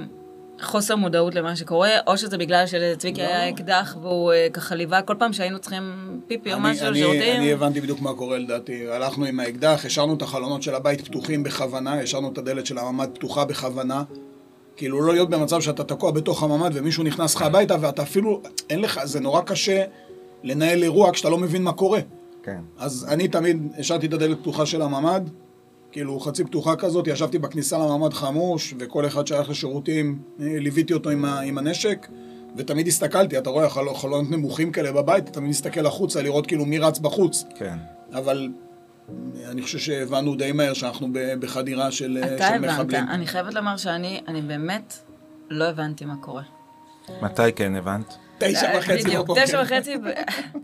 [0.62, 3.26] חוסר מודעות למה שקורה, או שזה בגלל שלצביקי לא.
[3.26, 5.82] היה אקדח והוא אה, ככה ליווה כל פעם שהיינו צריכים
[6.26, 7.36] פיפי או אני- משהו, שירותים.
[7.36, 8.88] אני הבנתי בדיוק מה קורה לדעתי.
[8.90, 13.08] הלכנו עם האקדח, השארנו את החלונות של הבית פתוחים בכוונה, השארנו את הדלת של הממ"ד
[13.14, 14.02] פתוחה בכוונה.
[14.76, 18.80] כאילו לא להיות במצב שאתה תקוע בתוך הממ"ד ומישהו נכנס לך הביתה ואתה אפילו, אין
[18.80, 19.84] לך, זה נורא קשה
[20.42, 22.00] לנהל אירוע כשאתה לא מבין מה קורה.
[22.42, 22.60] כן.
[22.78, 25.20] אז אני תמיד השארתי את הדלת פתוחה של הממ"ד,
[25.92, 31.10] כאילו חצי פתוחה כזאת, ישבתי בכניסה לממ"ד חמוש, וכל אחד שייך לשירותים, אה, ליוויתי אותו
[31.10, 32.06] עם, ה, עם הנשק,
[32.56, 36.64] ותמיד הסתכלתי, אתה רואה חל- חלונות נמוכים כאלה בבית, אתה תמיד מסתכל החוצה לראות כאילו
[36.64, 37.76] מי רץ בחוץ, כן.
[38.12, 38.48] אבל
[39.50, 41.08] אני חושב שהבנו די מהר שאנחנו
[41.40, 43.08] בחדירה של, אה, אתה של הבנת, מחבלים.
[43.08, 44.94] אני חייבת לומר שאני אני באמת
[45.50, 46.42] לא הבנתי מה קורה.
[47.22, 48.14] מתי כן הבנת?
[48.38, 49.44] תשע וחצי בדיוק, בבוקר.
[49.44, 49.94] תשע וחצי,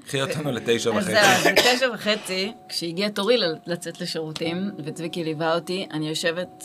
[0.06, 1.10] קחי אותנו לתשע אז וחצי.
[1.12, 6.64] זהו, אז בתשע וחצי, כשהגיע תורי ל- לצאת לשירותים, וצביקי ליווה אותי, אני יושבת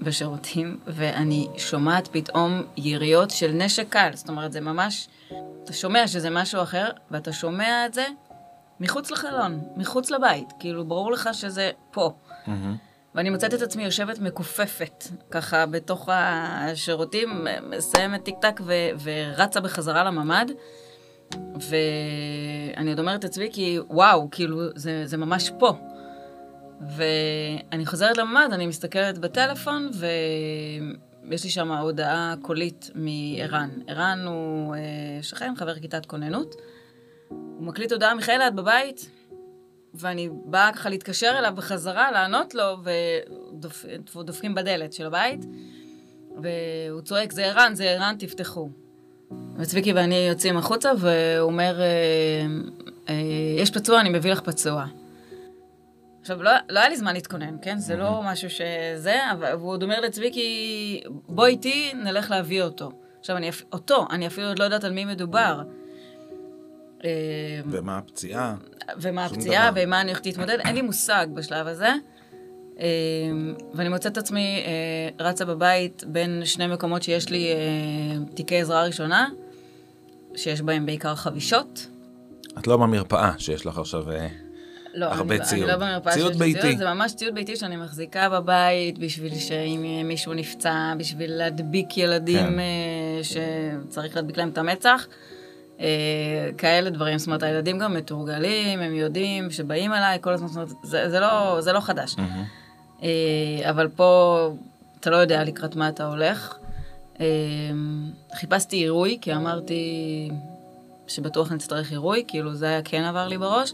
[0.00, 4.10] בשירותים, ואני שומעת פתאום יריות של נשק קל.
[4.14, 5.08] זאת אומרת, זה ממש,
[5.64, 8.06] אתה שומע שזה משהו אחר, ואתה שומע את זה
[8.80, 10.52] מחוץ לחלון, מחוץ לבית.
[10.58, 12.10] כאילו, ברור לך שזה פה.
[13.14, 20.04] ואני מוצאת את עצמי יושבת מכופפת, ככה בתוך השירותים, מסיימת טיק טק ו- ורצה בחזרה
[20.04, 20.46] לממ"ד.
[21.60, 25.72] ואני עוד אומרת לעצמי כי וואו, כאילו, זה, זה ממש פה.
[26.96, 29.90] ואני חוזרת לממ"ד, אני מסתכלת בטלפון,
[31.28, 33.70] ויש לי שם הודעה קולית מערן.
[33.86, 34.80] ערן הוא אה,
[35.22, 36.54] שכן, חבר כיתת כוננות.
[37.58, 39.10] הוא מקליט הודעה, מיכאלה, את בבית?
[39.94, 42.76] ואני באה ככה להתקשר אליו בחזרה, לענות לו,
[44.14, 45.44] ודופקים בדלת של הבית,
[46.42, 48.68] והוא צועק, זה ערן, זה ערן, תפתחו.
[49.56, 51.86] וצביקי ואני יוצאים החוצה, והוא אומר, אה,
[53.08, 53.14] אה,
[53.58, 54.84] יש פצוע, אני מביא לך פצוע.
[56.20, 57.78] עכשיו, לא, לא היה לי זמן להתכונן, כן?
[57.78, 62.90] זה לא משהו שזה, אבל הוא עוד אומר לצביקי, בוא איתי, נלך להביא אותו.
[63.18, 65.62] עכשיו, אני, אותו, אני אפילו עוד לא יודעת על מי מדובר.
[67.04, 67.10] אה,
[67.66, 68.54] ומה הפציעה?
[69.00, 71.92] ומה הפציעה, ומה אני הולכת להתמודד, אין לי מושג בשלב הזה.
[72.80, 72.86] אה,
[73.74, 77.54] ואני מוצאת את עצמי אה, רצה בבית בין שני מקומות שיש לי
[78.34, 79.28] תיקי עזרה ראשונה,
[80.36, 81.86] שיש בהם בעיקר חבישות.
[82.58, 84.04] את לא במרפאה שיש לך עכשיו
[84.94, 85.62] לא, הרבה אני, ציוד.
[85.62, 86.60] אני לא במרפאה ציוד ביתי.
[86.60, 92.46] ציוד, זה ממש ציוד ביתי שאני מחזיקה בבית בשביל שאם מישהו נפצע, בשביל להדביק ילדים
[92.46, 92.58] כן.
[93.22, 95.06] שצריך להדביק להם את המצח.
[95.80, 100.56] אה, כאלה דברים, זאת אומרת, הילדים גם מתורגלים, הם יודעים שבאים אליי כל הזמן, זאת
[100.56, 102.14] אומרת, זה, זה, לא, זה לא חדש.
[102.14, 103.02] Mm-hmm.
[103.70, 104.50] אבל פה
[105.00, 106.58] אתה לא יודע לקראת מה אתה הולך.
[107.20, 107.26] אה,
[108.34, 110.30] חיפשתי עירוי, כי אמרתי
[111.06, 113.72] שבטוח נצטרך עירוי, כאילו זה היה כן עבר לי בראש.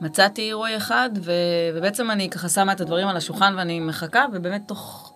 [0.00, 1.32] מצאתי עירוי אחד, ו...
[1.74, 5.12] ובעצם אני ככה שמה את הדברים על השולחן ואני מחכה, ובאמת תוך,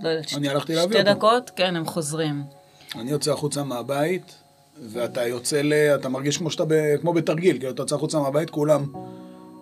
[0.00, 2.44] לא יודעת, שתי דקות, כן, הם חוזרים.
[2.94, 4.41] אני יוצא החוצה מהבית,
[4.80, 5.72] ואתה יוצא ל...
[5.72, 6.96] אתה מרגיש כמו שאתה ב...
[7.00, 8.84] כמו בתרגיל, כאילו אתה יוצא החוצה מהבית, כולם,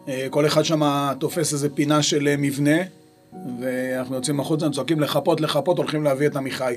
[0.08, 2.76] אה, כל אחד שם תופס איזה פינה של אה, מבנה,
[3.60, 6.74] ואנחנו יוצאים החוצה, צועקים לחפות, לחפות, הולכים להביא את עמיחי.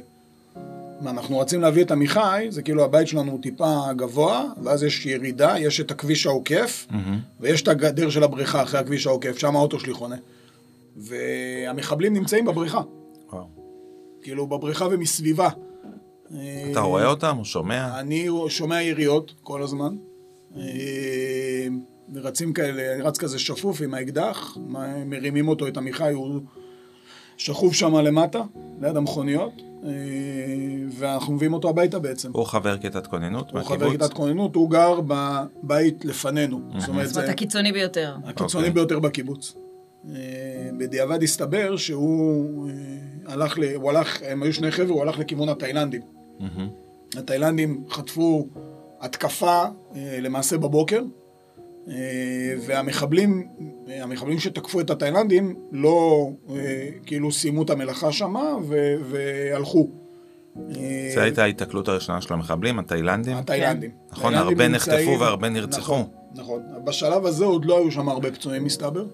[1.04, 5.56] ואנחנו רצים להביא את עמיחי, זה כאילו הבית שלנו הוא טיפה גבוה, ואז יש ירידה,
[5.60, 6.96] יש את הכביש העוקף, mm-hmm.
[7.40, 10.16] ויש את הגדר של הבריכה אחרי הכביש העוקף, שם האוטו שלי חונה.
[10.98, 12.82] והמחבלים נמצאים בבריכה.
[13.32, 13.46] וואו.
[14.22, 15.50] כאילו בבריכה ומסביבה.
[16.72, 18.00] אתה רואה אותם או שומע?
[18.00, 19.96] אני שומע יריות כל הזמן.
[22.16, 24.58] רצים כאלה, אני רץ כזה שפוף עם האקדח,
[25.06, 26.42] מרימים אותו, את עמיחי, הוא
[27.38, 28.42] שכוב שם למטה,
[28.82, 29.62] ליד המכוניות,
[30.98, 32.32] ואנחנו מביאים אותו הביתה בעצם.
[32.34, 33.72] הוא חבר כיתת כוננות מהקיבוץ?
[33.72, 36.62] הוא חבר כיתת כוננות, הוא גר בבית לפנינו.
[36.80, 37.30] זאת אומרת, זה...
[37.30, 38.16] הקיצוני ביותר.
[38.26, 38.74] הקיצוני אוקיי.
[38.74, 39.54] ביותר בקיבוץ.
[40.78, 42.70] בדיעבד הסתבר שהוא
[43.26, 46.02] הלך, הוא הלך, הם היו שני חבר'ה, הוא הלך לכיוון התאילנדים.
[46.40, 47.20] Mm-hmm.
[47.20, 48.48] התאילנדים חטפו
[49.04, 49.64] התקפה
[49.96, 51.02] אה, למעשה בבוקר,
[51.88, 51.94] אה,
[52.68, 53.48] והמחבלים,
[53.88, 58.44] המחבלים שתקפו את התאילנדים לא אה, כאילו סיימו את המלאכה שמה
[59.10, 59.90] והלכו.
[61.14, 63.38] זו הייתה ההתקלות הראשונה של המחבלים, התאילנדים?
[63.38, 63.92] התאילנדים.
[64.12, 65.94] נכון, הרבה נחטפו והרבה נרצחו.
[65.94, 66.62] נכון, נכון.
[66.84, 69.06] בשלב הזה עוד לא היו שם הרבה פצועים מסתבר.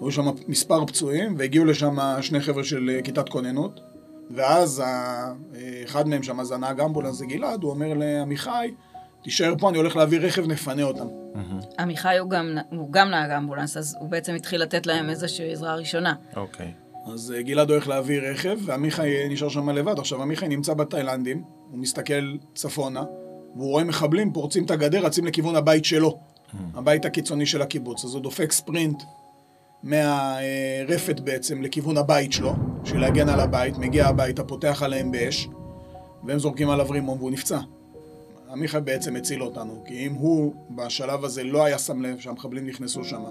[0.00, 3.80] היו שם מספר פצועים, והגיעו לשם שני חבר'ה של כיתת כוננות.
[4.30, 4.82] ואז
[5.84, 8.74] אחד מהם שם, אז הנהג אמבולנס זה גלעד, הוא אומר לעמיחי,
[9.22, 11.06] תישאר פה, אני הולך להביא רכב, נפנה אותם.
[11.78, 15.74] עמיחי הוא גם, הוא גם נהג אמבולנס, אז הוא בעצם התחיל לתת להם איזושהי עזרה
[15.74, 16.14] ראשונה.
[16.36, 16.72] אוקיי.
[17.06, 19.98] אז אה, גלעד הולך להביא רכב, ועמיחי נשאר שם לבד.
[19.98, 23.02] עכשיו, עמיחי נמצא בתאילנדים, הוא מסתכל צפונה,
[23.56, 26.18] והוא רואה מחבלים פורצים את הגדר, רצים לכיוון הבית שלו,
[26.74, 28.04] הבית הקיצוני של הקיבוץ.
[28.04, 29.02] אז הוא דופק ספרינט
[29.82, 35.48] מהרפת בעצם לכיוון הבית שלו, בשביל להגן על הבית, מגיע הביתה, פותח עליהם באש,
[36.24, 37.58] והם זורקים עליו רימון והוא נפצע.
[38.52, 43.04] עמיחי בעצם הציל אותנו, כי אם הוא בשלב הזה לא היה שם לב שהמחבלים נכנסו
[43.04, 43.22] שם,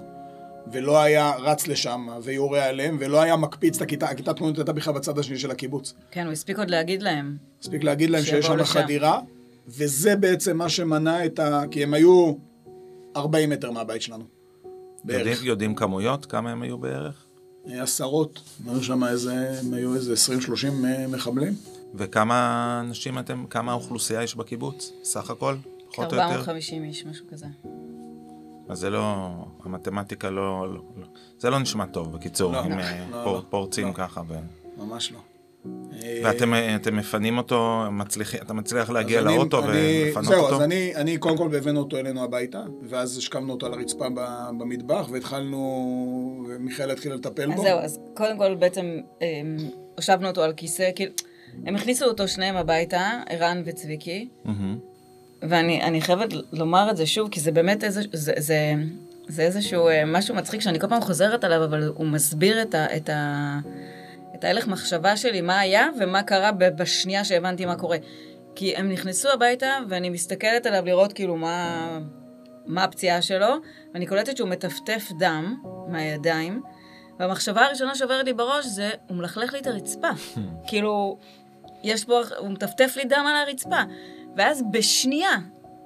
[0.72, 4.94] ולא היה רץ לשם ויורה עליהם, ולא היה מקפיץ את הכיתה, הכיתה תמונות הייתה בכלל
[4.94, 5.94] בצד השני של הקיבוץ.
[6.10, 7.36] כן, הוא הספיק עוד להגיד להם.
[7.60, 9.20] הספיק להגיד להם שיש שם חדירה,
[9.68, 11.62] וזה בעצם מה שמנע את ה...
[11.70, 12.32] כי הם היו
[13.16, 14.24] 40 מטר מהבית שלנו.
[15.04, 15.26] בערך.
[15.26, 16.26] יודעים, יודעים כמויות?
[16.26, 17.26] כמה הם היו בערך?
[17.66, 18.40] עשרות.
[18.66, 21.54] היו שם איזה, הם היו איזה 20-30 אה, מחבלים.
[21.94, 24.92] וכמה אנשים אתם, כמה אוכלוסייה יש בקיבוץ?
[25.04, 25.56] סך הכל?
[25.90, 26.34] פחות או יותר?
[26.34, 27.46] 450 איש, משהו כזה.
[28.68, 29.28] אז זה לא,
[29.64, 31.06] המתמטיקה לא, לא, לא
[31.38, 33.92] זה לא נשמע טוב, בקיצור, לא, אם אה, לא, פור, לא, פורצים לא.
[33.92, 34.22] ככה.
[34.28, 34.34] ו...
[34.76, 35.18] ממש לא.
[36.24, 40.48] ואתם אה, מפנים אותו, מצליח, אתה מצליח להגיע לאוטו אני, ולפנות זהו, אותו?
[40.48, 44.06] זהו, אז אני, אני קודם כל הבאנו אותו אלינו הביתה, ואז השכמנו אותו על הרצפה
[44.58, 47.62] במטבח, והתחלנו, ומיכאל התחילה לטפל אז בו.
[47.62, 49.56] זהו, אז קודם כל בעצם אמ,
[49.96, 51.12] הושבנו אותו על כיסא, כאילו,
[51.66, 54.28] הם הכניסו אותו שניהם הביתה, ערן וצביקי.
[55.42, 58.74] ואני אני חייבת לומר את זה שוב, כי זה באמת איזה, זה, זה,
[59.28, 62.96] זה איזשהו אה, משהו מצחיק שאני כל פעם חוזרת עליו, אבל הוא מסביר את, ה,
[62.96, 63.58] את, ה,
[64.42, 67.96] את ההלך מחשבה שלי, מה היה ומה קרה בשנייה שהבנתי מה קורה.
[68.54, 71.98] כי הם נכנסו הביתה, ואני מסתכלת עליו לראות כאילו מה,
[72.66, 73.48] מה הפציעה שלו,
[73.94, 76.62] ואני קולטת שהוא מטפטף דם מהידיים,
[77.18, 80.10] והמחשבה הראשונה שעוברת לי בראש זה, הוא מלכלך לי את הרצפה.
[80.68, 81.18] כאילו,
[81.82, 83.80] יש פה, הוא מטפטף לי דם על הרצפה.
[84.36, 85.36] ואז בשנייה,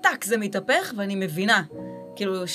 [0.02, 1.62] טאק, זה מתהפך, ואני מבינה,
[2.16, 2.46] כאילו,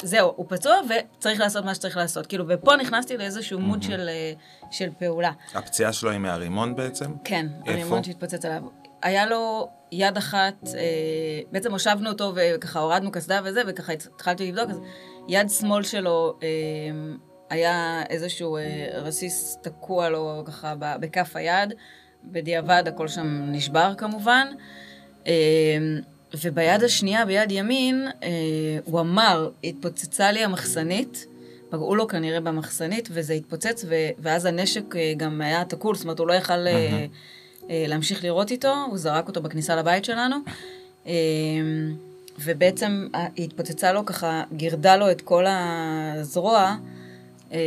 [0.00, 2.26] שזהו, הוא פצוע וצריך לעשות מה שצריך לעשות.
[2.26, 4.32] כאילו, ופה נכנסתי לאיזשהו מוד של, אה,
[4.70, 5.32] של פעולה.
[5.54, 7.12] הפציעה שלו היא מהרימון בעצם?
[7.24, 7.70] כן, איפה?
[7.70, 8.62] הרימון שהתפוצץ עליו.
[9.02, 14.70] היה לו יד אחת, אה, בעצם הושבנו אותו וככה הורדנו קסדה וזה, וככה התחלתי לבדוק,
[14.70, 14.80] אז
[15.28, 16.48] יד שמאל שלו אה,
[17.50, 21.74] היה איזשהו אה, רסיס תקוע לו ככה בכף היד,
[22.24, 24.46] בדיעבד הכל שם נשבר כמובן.
[25.26, 25.32] אה,
[26.34, 28.28] וביד השנייה, ביד ימין, אה,
[28.84, 31.26] הוא אמר, התפוצצה לי המחסנית,
[31.70, 36.18] פגעו לו כנראה במחסנית, וזה התפוצץ, ו- ואז הנשק אה, גם היה תקול, זאת אומרת,
[36.18, 37.06] הוא לא יכל אה,
[37.70, 40.36] אה, להמשיך לראות איתו, הוא זרק אותו בכניסה לבית שלנו.
[41.06, 41.12] אה,
[42.38, 46.76] ובעצם אה, היא התפוצצה לו ככה, גירדה לו את כל הזרוע,
[47.52, 47.58] אה,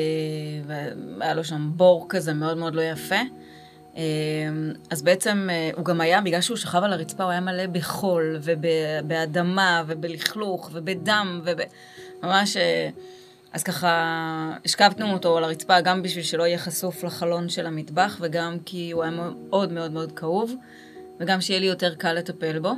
[0.67, 3.19] והיה לו שם בור כזה מאוד מאוד לא יפה.
[3.97, 4.01] אה,
[4.89, 8.39] אז בעצם אה, הוא גם היה, בגלל שהוא שכב על הרצפה, הוא היה מלא בחול
[8.41, 11.41] ובאדמה ובלכלוך ובדם
[12.23, 12.58] וממש...
[13.53, 18.58] אז ככה השכבנו אותו על הרצפה גם בשביל שלא יהיה חשוף לחלון של המטבח וגם
[18.65, 20.53] כי הוא היה מאוד מאוד מאוד כאוב
[21.19, 22.71] וגם שיהיה לי יותר קל לטפל בו.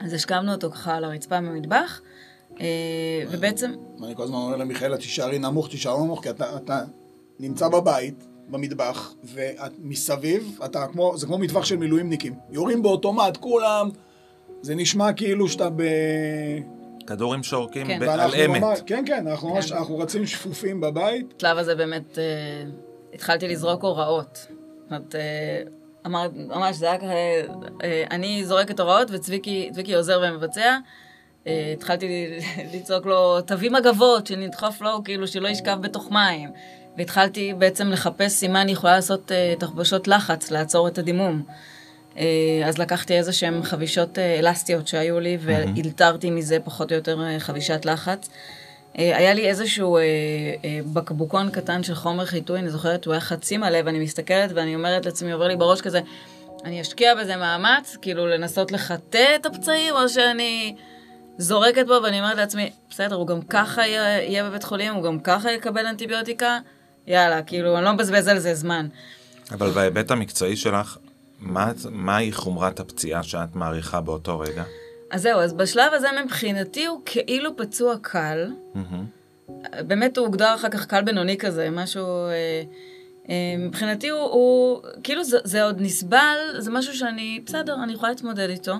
[0.00, 2.00] אז השכבנו אותו ככה על הרצפה במטבח
[2.60, 2.66] אה,
[3.30, 3.72] ובעצם,
[4.04, 6.84] אני כל הזמן אומר למיכאלה, תישארי נמוך, תישאר נמוך, כי אתה
[7.40, 12.34] נמצא בבית, במטבח, ומסביב, אתה כמו, זה כמו מטווח של מילואימניקים.
[12.50, 13.90] יורים באוטומט, כולם,
[14.62, 15.82] זה נשמע כאילו שאתה ב...
[17.06, 18.02] כדורים שורקים כן.
[18.02, 18.60] על אמת.
[18.62, 19.76] ממש- כן, כן, אנחנו ממש, כן.
[19.78, 21.34] אנחנו רצים שפופים בבית.
[21.38, 22.24] בשלב הזה באמת אה,
[23.14, 24.34] התחלתי לזרוק הוראות.
[24.36, 25.62] זאת אומרת, אה,
[26.06, 27.06] אמר, ממש זה היה ככה,
[27.82, 30.76] אה, אני זורקת הוראות וצביקי צביקי עוזר ומבצע.
[31.46, 32.38] אה, התחלתי
[32.74, 36.50] לצעוק לו, תביא מגבות, שנדחוף לו, כאילו שלא ישכב בתוך מים.
[36.96, 41.42] והתחלתי בעצם לחפש אם מה אני יכולה לעשות אה, תחבושות לחץ, לעצור את הדימום.
[42.18, 47.38] אה, אז לקחתי איזה שהן חבישות אה, אלסטיות שהיו לי, והילתרתי מזה פחות או יותר
[47.38, 48.28] חבישת לחץ.
[48.94, 49.98] היה לי איזשהו
[50.92, 55.06] בקבוקון קטן של חומר חיטוי, אני זוכרת, הוא היה חצי מלא, ואני מסתכלת ואני אומרת
[55.06, 56.00] לעצמי, עובר לי בראש כזה,
[56.64, 60.74] אני אשקיע בזה מאמץ, כאילו לנסות לחטא את הפצעים, או שאני
[61.38, 65.52] זורקת בו ואני אומרת לעצמי, בסדר, הוא גם ככה יהיה בבית חולים, הוא גם ככה
[65.52, 66.58] יקבל אנטיביוטיקה,
[67.06, 68.86] יאללה, כאילו, אני לא מבזבז על זה זמן.
[69.52, 70.96] אבל בהיבט המקצועי שלך,
[71.40, 74.64] מה- מהי חומרת הפציעה שאת מעריכה באותו רגע?
[75.10, 78.50] אז זהו, אז בשלב הזה מבחינתי הוא כאילו פצוע קל.
[79.86, 82.06] באמת הוא הוגדר אחר כך קל בינוני כזה, משהו...
[82.26, 82.62] אה,
[83.28, 88.10] אה, מבחינתי הוא, הוא כאילו זה, זה עוד נסבל, זה משהו שאני, בסדר, אני יכולה
[88.12, 88.74] להתמודד איתו.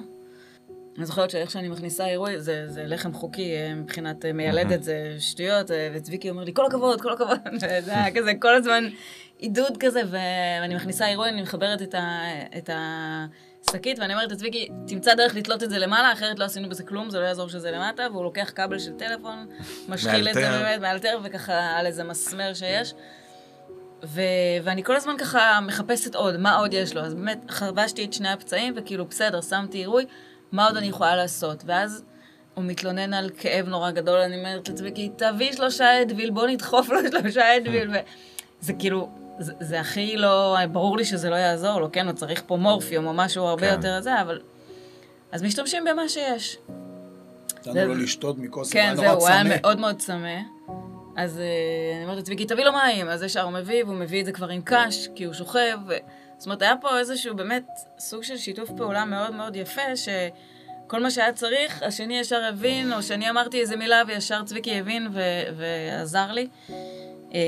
[0.98, 5.16] אני זוכרת שאיך שאני מכניסה עירוי, זה, זה לחם חוקי אה, מבחינת אה, מיילדת, זה
[5.18, 8.84] שטויות, אה, וצביקי אומר לי, כל הכבוד, כל הכבוד, זה היה כזה כל הזמן
[9.38, 12.22] עידוד כזה, ואני מכניסה עירוי, אני מחברת את, ה,
[12.58, 16.84] את השקית, ואני אומרת לצביקי, תמצא דרך לתלות את זה למעלה, אחרת לא עשינו בזה
[16.84, 19.46] כלום, זה לא יעזור שזה למטה, והוא לוקח כבל של טלפון,
[19.88, 20.40] משחיל את זה.
[20.40, 22.94] באמת, מאלתר, וככה על איזה מסמר שיש.
[24.04, 24.20] ו-
[24.62, 27.00] ואני כל הזמן ככה מחפשת עוד, מה עוד יש לו.
[27.00, 30.06] אז באמת, חבשתי את שני הפצעים, וכאילו, בסדר, שמתי עירוי,
[30.52, 31.62] מה עוד אני יכולה לעשות?
[31.66, 32.04] ואז
[32.54, 36.98] הוא מתלונן על כאב נורא גדול, אני אומרת לצביקי, תביא שלושה אדוויל, בוא נדחוף לו
[37.10, 37.90] שלושה אדוויל.
[38.62, 42.42] וזה כאילו, זה, זה הכי לא, ברור לי שזה לא יעזור לו, כן, הוא צריך
[42.46, 43.74] פה מורפיום או משהו הרבה כן.
[43.74, 44.40] יותר זה, אבל...
[45.32, 46.58] אז משתמשים במה שיש.
[47.60, 49.42] נתנו זה- לו לשתות מכוס, כן, היה נורא זהו, הוא היה.
[49.44, 50.36] מאוד מאוד צמא.
[51.16, 51.44] אז אה,
[51.96, 54.48] אני אומרת לצביקי, תביא לו מים, אז ישר הוא מביא, והוא מביא את זה כבר
[54.48, 55.78] עם קש, כי הוא שוכב.
[55.88, 55.94] ו...
[56.38, 57.66] זאת אומרת, היה פה איזשהו באמת
[57.98, 63.02] סוג של שיתוף פעולה מאוד מאוד יפה, שכל מה שהיה צריך, השני ישר הבין, או
[63.02, 65.20] שאני אמרתי איזה מילה וישר צביקי הבין ו...
[65.56, 66.48] ועזר לי.
[67.34, 67.40] אה,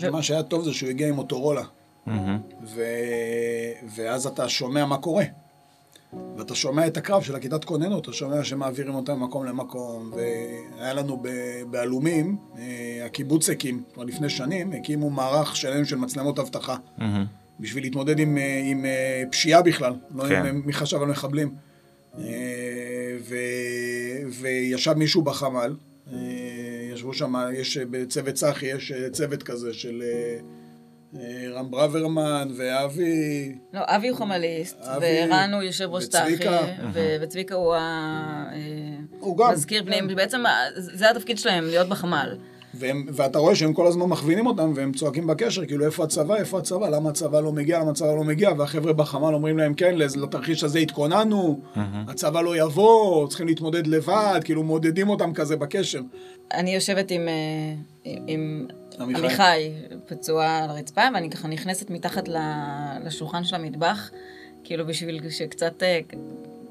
[0.00, 0.10] ו...
[0.10, 1.64] מה שהיה טוב זה שהוא הגיע עם מוטורולה.
[2.06, 2.38] מהמם.
[2.62, 2.82] ו...
[3.94, 5.24] ואז אתה שומע מה קורה.
[6.36, 11.16] ואתה שומע את הקרב של הכיתת כוננות, אתה שומע שמעבירים אותם ממקום למקום, והיה לנו
[11.16, 17.26] ב- בעלומים, אה, הקיבוצניקים, כבר לפני שנים, הקימו מערך שלם של מצלמות אבטחה, מהמם.
[17.60, 20.34] בשביל להתמודד עם, אה, עם אה, פשיעה בכלל, לא כן.
[20.34, 21.54] עם אה, מי חשב על מחבלים.
[23.20, 23.34] ו...
[24.40, 25.76] וישב מישהו בחמ"ל,
[26.92, 30.02] ישבו שם, יש בצוות צח"י, יש צוות כזה של...
[31.54, 36.58] רם ברוורמן ואבי, לא, אבי הוא חמליסט, אבי וערן הוא יושב ראש צח"י, וצביקה.
[36.92, 37.74] ו- וצביקה הוא
[39.18, 39.86] הוא גם, המזכיר כן.
[39.86, 42.36] פנים, בעצם ה- זה התפקיד שלהם, להיות בחמ"ל.
[42.74, 46.58] והם, ואתה רואה שהם כל הזמן מכווינים אותם והם צועקים בקשר, כאילו איפה הצבא, איפה
[46.58, 50.64] הצבא, למה הצבא לא מגיע, למה הצבא לא מגיע, והחבר'ה בחמ"ל אומרים להם כן, לתרחיש
[50.64, 51.60] הזה התכוננו,
[52.08, 56.00] הצבא לא יבוא, צריכים להתמודד לבד, כאילו מעודדים אותם כזה בקשר.
[56.54, 57.74] אני יושבת עם, אה,
[58.06, 58.66] עם- עם
[59.00, 59.20] עמיחי.
[59.20, 59.70] עמיחי
[60.06, 62.28] פצוע על הרצפה, ואני ככה נכנסת מתחת
[63.04, 64.10] לשולחן של המטבח,
[64.64, 65.82] כאילו בשביל שקצת...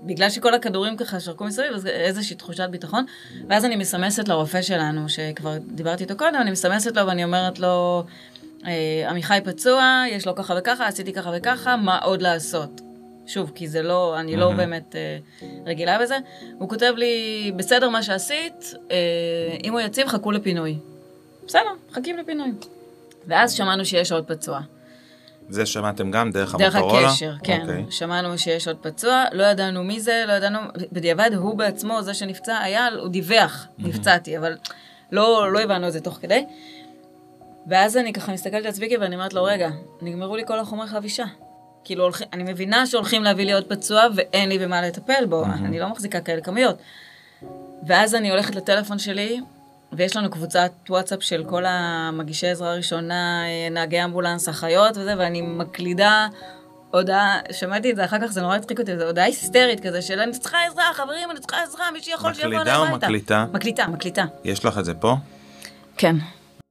[0.04, 3.06] בגלל שכל הכדורים ככה שרקו מסביב, אז איזושהי תחושת ביטחון.
[3.47, 8.04] ואז אני מסמסת לרופא שלנו, שכבר דיברתי איתו קודם, אני מסמסת לו ואני אומרת לו,
[8.66, 12.82] אה, עמיחי פצוע, יש לו ככה וככה, עשיתי ככה וככה, מה עוד לעשות?
[13.28, 15.18] שוב, כי זה לא, אני לא באמת אה,
[15.66, 16.18] רגילה בזה.
[16.58, 18.97] הוא כותב לי, בסדר מה שעשית, אה,
[19.64, 20.78] אם הוא יציב, חכו לפינוי.
[21.47, 22.52] בסדר, מחכים לפינוי.
[23.28, 24.60] ואז שמענו שיש עוד פצוע.
[25.50, 27.10] זה שמעתם גם דרך דרך המוטורולה?
[27.10, 27.62] הקשר, כן.
[27.62, 27.86] אוקיי.
[27.89, 30.60] שמענו שיש עוד פצוע, לא ידענו מי זה, לא ידענו,
[30.91, 34.58] בדיעבד הוא בעצמו, זה שנפצע, היה, הוא דיווח, נפצעתי, אבל
[35.12, 36.45] לא, לא הבנו את זה תוך כדי.
[37.68, 39.70] ואז אני ככה מסתכלת על צביקי ואני אומרת לו, רגע,
[40.02, 41.26] נגמרו לי כל החומרי חבישה.
[41.84, 45.80] כאילו, הולכים, אני מבינה שהולכים להביא לי עוד פצוע ואין לי במה לטפל בו, אני
[45.80, 46.78] לא מחזיקה כאלה כמויות.
[47.88, 49.41] ואז אני הולכת לטלפון שלי,
[49.93, 56.27] ויש לנו קבוצת וואטסאפ של כל המגישי עזרה ראשונה, נהגי אמבולנס, אחיות וזה, ואני מקלידה
[56.91, 60.19] הודעה, שמעתי את זה אחר כך, זה נורא הצחיק אותי, זו הודעה היסטרית כזה, של
[60.19, 62.95] אני צריכה עזרה, חברים, אני צריכה עזרה, מי שיכול שיבוא אליי מקלידה או.
[62.95, 63.45] מקליטה?
[63.53, 64.25] מקליטה, מקליטה.
[64.43, 65.15] יש לך את זה פה?
[65.97, 66.15] כן.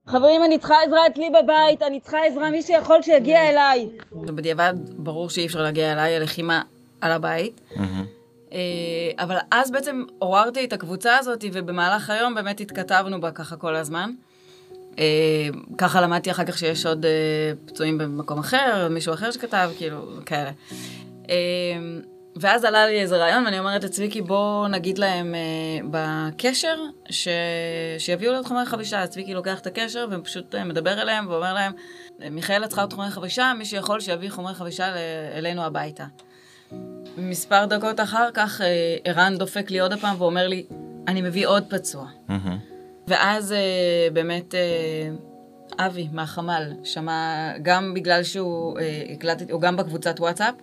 [0.06, 3.88] חברים, אני צריכה עזרה אצלי בבית, אני צריכה עזרה, מי שיכול שיגיע אליי.
[4.12, 6.62] בדיעבד, ברור שאי אפשר להגיע אליי, הלחימה
[7.00, 7.60] על הבית.
[7.76, 7.84] אה,
[9.18, 14.11] אבל אז בעצם עוררתי את הקבוצה הזאת, ובמהלך היום באמת התכתבנו בה ככה כל הזמן.
[14.99, 17.11] אה, ככה למדתי אחר כך שיש עוד אה,
[17.66, 20.51] פצועים במקום אחר, מישהו אחר שכתב, כאילו, כאלה.
[21.30, 21.36] אה,
[22.40, 25.40] ואז עלה לי איזה רעיון, ואני אומרת לצביקי, בוא נגיד להם אה,
[25.90, 26.76] בקשר,
[27.11, 27.28] ש...
[27.99, 29.03] שיביאו עוד חומרי חבישה.
[29.03, 31.72] אז צביקי לוקח את הקשר ופשוט אה, מדבר אליהם ואומר להם,
[32.30, 34.94] מיכאלה צריכה עוד חומרי חבישה, מי שיכול שיביא חומרי חבישה
[35.34, 36.05] אלינו הביתה.
[37.18, 40.66] מספר דקות אחר כך, אה, ערן דופק לי עוד פעם ואומר לי,
[41.08, 42.06] אני מביא עוד פצוע.
[42.28, 42.58] מהמם.
[43.08, 45.10] ואז אה, באמת אה,
[45.86, 50.54] אבי מהחמ"ל שמע, גם בגלל שהוא אה, הקלטתי, הוא גם בקבוצת וואטסאפ,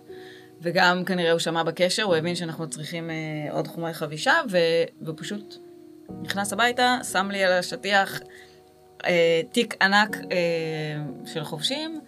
[0.62, 4.58] וגם כנראה הוא שמע בקשר, הוא הבין שאנחנו צריכים אה, עוד חומרי חבישה, ו,
[5.02, 5.56] ופשוט
[6.22, 8.20] נכנס הביתה, שם לי על השטיח
[9.06, 12.00] אה, תיק ענק אה, של חובשים,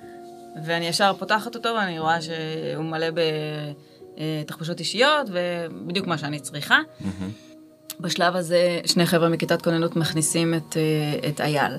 [0.65, 3.07] ואני ישר פותחת אותו ואני רואה שהוא מלא
[4.21, 6.79] בתחבושות אישיות, ובדיוק מה שאני צריכה.
[8.01, 11.73] בשלב הזה שני חבר'ה מכיתת כוננות מכניסים את, אה, את אייל.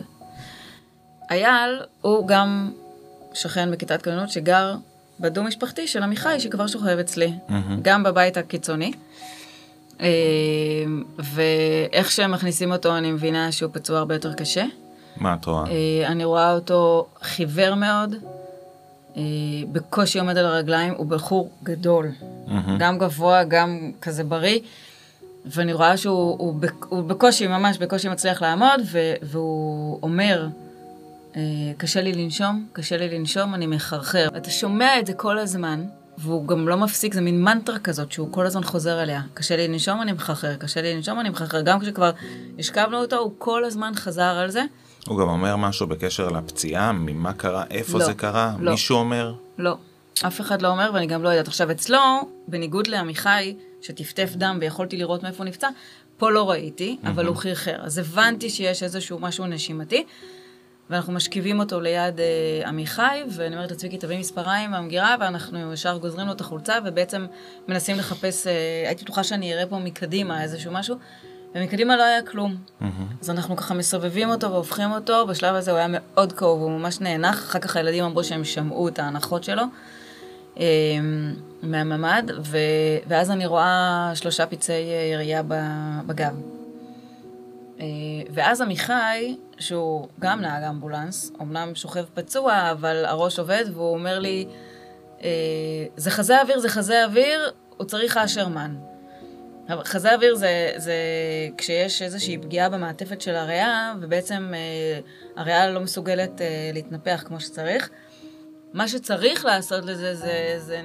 [1.32, 2.72] אייל הוא גם
[3.34, 4.76] שכן בכיתת כוננות שגר
[5.20, 7.34] בדו משפחתי של עמיחי שכבר שוכב אצלי,
[7.82, 8.92] גם בבית הקיצוני.
[10.02, 10.08] אה,
[11.20, 14.66] ואיך שהם מכניסים אותו אני מבינה שהוא פצוע הרבה יותר קשה.
[15.18, 15.64] מה את רואה?
[15.68, 18.20] אה, אני רואה אותו חיוור מאוד, אה,
[19.72, 22.12] בקושי עומד על הרגליים, הוא בחור גדול,
[22.80, 24.60] גם גבוה, גם כזה בריא,
[25.46, 30.48] ואני רואה שהוא הוא, הוא בקושי, ממש בקושי מצליח לעמוד, ו, והוא אומר,
[31.36, 31.42] אה,
[31.78, 34.28] קשה לי לנשום, קשה לי לנשום, אני מחרחר.
[34.38, 35.84] אתה שומע את זה כל הזמן,
[36.18, 39.22] והוא גם לא מפסיק, זה מין מנטרה כזאת שהוא כל הזמן חוזר אליה.
[39.34, 41.62] קשה לי לנשום, אני מחרחר, קשה לי לנשום, אני מחרחר.
[41.62, 42.12] גם כשכבר
[42.60, 44.64] השכבנו אותו, הוא כל הזמן חזר על זה.
[45.08, 48.72] הוא גם אומר משהו בקשר לפציעה, ממה קרה, איפה לא, זה קרה, לא.
[48.72, 49.34] מישהו אומר?
[49.58, 49.78] לא,
[50.28, 51.48] אף אחד לא אומר ואני גם לא יודעת.
[51.48, 52.00] עכשיו, אצלו,
[52.48, 55.70] בניגוד לעמיחי, שטפטף דם ויכולתי לראות מאיפה הוא נפצע,
[56.18, 57.76] פה לא ראיתי, אבל הוא חרחר.
[57.82, 60.04] אז הבנתי שיש איזשהו משהו נשימתי,
[60.90, 66.28] ואנחנו משכיבים אותו ליד אה, עמיחי, ואני אומרת לצביקי, תביא מספריים מהמגירה, ואנחנו ישר גוזרים
[66.28, 67.26] לו את החולצה, ובעצם
[67.68, 68.54] מנסים לחפש, אה,
[68.88, 70.96] הייתי בטוחה שאני אראה פה מקדימה איזשהו משהו,
[71.56, 72.56] ומקדימה לא היה כלום.
[73.22, 77.02] אז אנחנו ככה מסובבים אותו והופכים אותו, בשלב הזה הוא היה מאוד כאוב, הוא ממש
[77.02, 79.64] נאנח, אחר כך הילדים אמרו שהם שמעו את ההנחות שלו
[80.60, 80.66] אה,
[81.64, 82.58] מהממ"ד, ו...
[83.08, 85.42] ואז אני רואה שלושה פצעי אה, ירייה
[86.06, 86.42] בגב.
[87.80, 87.86] אה,
[88.34, 94.48] ואז עמיחי, שהוא גם נהג אמבולנס, אמנם שוכב פצוע, אבל הראש עובד, והוא אומר לי,
[95.24, 95.30] אה,
[95.98, 98.76] זה חזה אוויר, זה חזה אוויר, הוא צריך אשרמן.
[99.84, 100.94] חזה אוויר זה, זה
[101.58, 105.00] כשיש איזושהי פגיעה במעטפת של הריאה, ובעצם אה,
[105.42, 107.90] הריאה לא מסוגלת אה, להתנפח כמו שצריך.
[108.74, 110.82] מה שצריך לעשות לזה זה, זה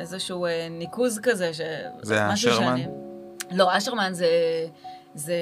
[0.00, 1.54] איזשהו אה, ניקוז כזה.
[1.54, 1.60] ש...
[2.02, 2.76] זה משהו האשרמן?
[2.78, 2.88] שאני-
[3.58, 4.26] לא, אשרמן זה
[5.14, 5.34] זה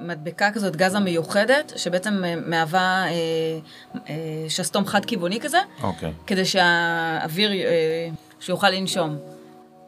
[0.00, 3.12] מדבקה כזאת, גזה מיוחדת, שבעצם אה, מהווה אה,
[4.08, 4.14] אה,
[4.48, 6.12] שסתום חד-כיווני כזה, אוקיי.
[6.26, 8.08] כדי שהאוויר, אה,
[8.40, 9.16] שיוכל לנשום.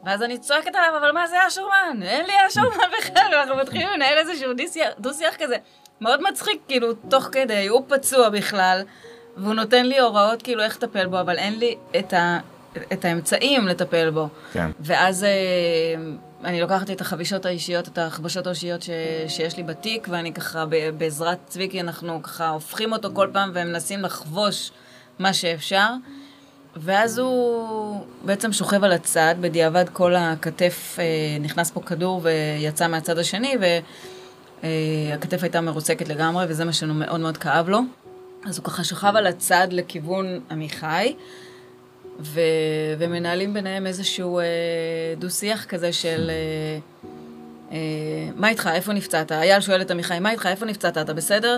[0.05, 2.03] ואז אני צועקת עליו, אבל מה זה השומן?
[2.03, 2.67] אין לי השומן
[2.99, 4.53] בכלל, ואנחנו מתחילים לנהל איזשהו
[4.99, 5.55] דו-שיח- כזה.
[6.01, 8.81] מאוד מצחיק, כאילו, תוך כדי, הוא פצוע בכלל,
[9.37, 12.39] והוא נותן לי הוראות כאילו איך לטפל בו, אבל אין לי את, ה,
[12.93, 14.27] את האמצעים לטפל בו.
[14.53, 14.71] כן.
[14.79, 15.29] ואז אה,
[16.43, 18.89] אני לוקחת את החבישות האישיות, את החבשות האישיות ש,
[19.27, 20.65] שיש לי בתיק, ואני ככה,
[20.97, 24.71] בעזרת צביקי, אנחנו ככה הופכים אותו כל פעם ומנסים לחבוש
[25.19, 25.87] מה שאפשר.
[26.75, 31.05] ואז הוא בעצם שוכב על הצד, בדיעבד כל הכתף, אה,
[31.39, 33.55] נכנס פה כדור ויצא מהצד השני,
[34.63, 37.79] והכתף הייתה מרוסקת לגמרי, וזה מה שמאוד מאוד כאב לו.
[38.45, 41.15] אז הוא ככה שכב על הצד לכיוון עמיחי,
[42.19, 42.41] ו...
[42.97, 44.45] ומנהלים ביניהם איזשהו אה,
[45.17, 46.79] דו-שיח כזה של אה,
[47.71, 47.77] אה,
[48.35, 49.31] מה איתך, איפה נפצעת?
[49.31, 51.57] אייל שואל את עמיחי, מה איתך, איפה נפצעת, אתה בסדר?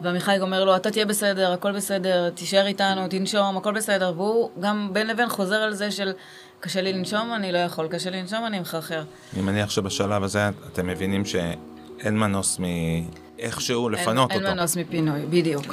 [0.00, 4.12] ועמיחי אומר לו, אתה תהיה בסדר, הכל בסדר, תישאר איתנו, תנשום, הכל בסדר.
[4.16, 6.12] והוא גם בין לבין חוזר על זה של
[6.60, 9.02] קשה לי לנשום, אני לא יכול, קשה לי לנשום, אני מחרחר.
[9.34, 14.48] אני מניח שבשלב הזה אתם מבינים שאין מנוס מאיכשהו לפנות אין, אותו.
[14.48, 15.64] אין מנוס מפינוי, בדיוק.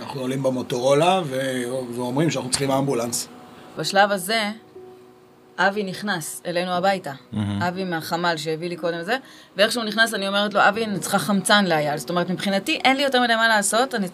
[0.00, 1.64] אנחנו עולים במוטורולה ו-
[1.96, 3.28] ואומרים שאנחנו צריכים אמבולנס.
[3.78, 4.50] בשלב הזה,
[5.58, 7.12] אבי נכנס אלינו הביתה.
[7.68, 9.16] אבי מהחמ"ל שהביא לי קודם זה,
[9.56, 11.98] ואיך שהוא נכנס אני אומרת לו, אבי, אני צריכה חמצן לאייל.
[11.98, 14.06] זאת אומרת, מבחינתי אין לי יותר מדי מה לעשות, אני...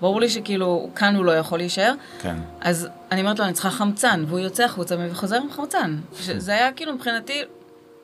[0.00, 1.94] ברור לי שכאילו, כאן הוא לא יכול להישאר.
[2.20, 2.36] כן.
[2.60, 5.96] אז אני אומרת לו, אני צריכה חמצן, והוא יוצא החוצה וחוזר עם חמצן.
[6.18, 7.42] זה היה כאילו מבחינתי,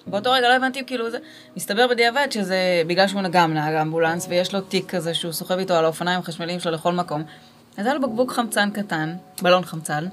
[0.06, 1.18] באותו רגע לא הבנתי, כאילו זה,
[1.56, 5.74] מסתבר בדיעבד שזה בגלל שהוא גם נהג אמבולנס, ויש לו תיק כזה שהוא סוחב איתו
[5.74, 7.24] על האופניים החשמליים שלו לכל מקום.
[7.76, 10.06] אז היה לו בקבוק חמצן קטן, בלון חמצן,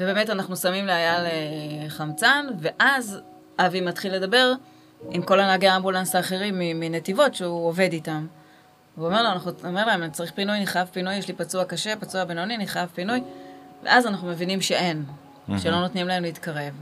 [0.00, 3.20] ובאמת אנחנו שמים לאייל אה, חמצן, ואז
[3.58, 4.52] אבי מתחיל לדבר
[5.10, 8.26] עם כל הנהגי האמבולנס האחרים מנתיבות שהוא עובד איתם.
[8.96, 11.64] הוא אומר, לו, אנחנו, אומר להם, אני צריך פינוי, אני חייב פינוי, יש לי פצוע
[11.64, 13.20] קשה, פצוע בינוני, אני חייב פינוי.
[13.82, 15.04] ואז אנחנו מבינים שאין,
[15.58, 16.74] שלא נותנים להם להתקרב.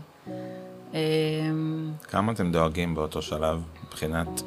[0.94, 4.42] אמ, כמה אתם דואגים באותו שלב מבחינת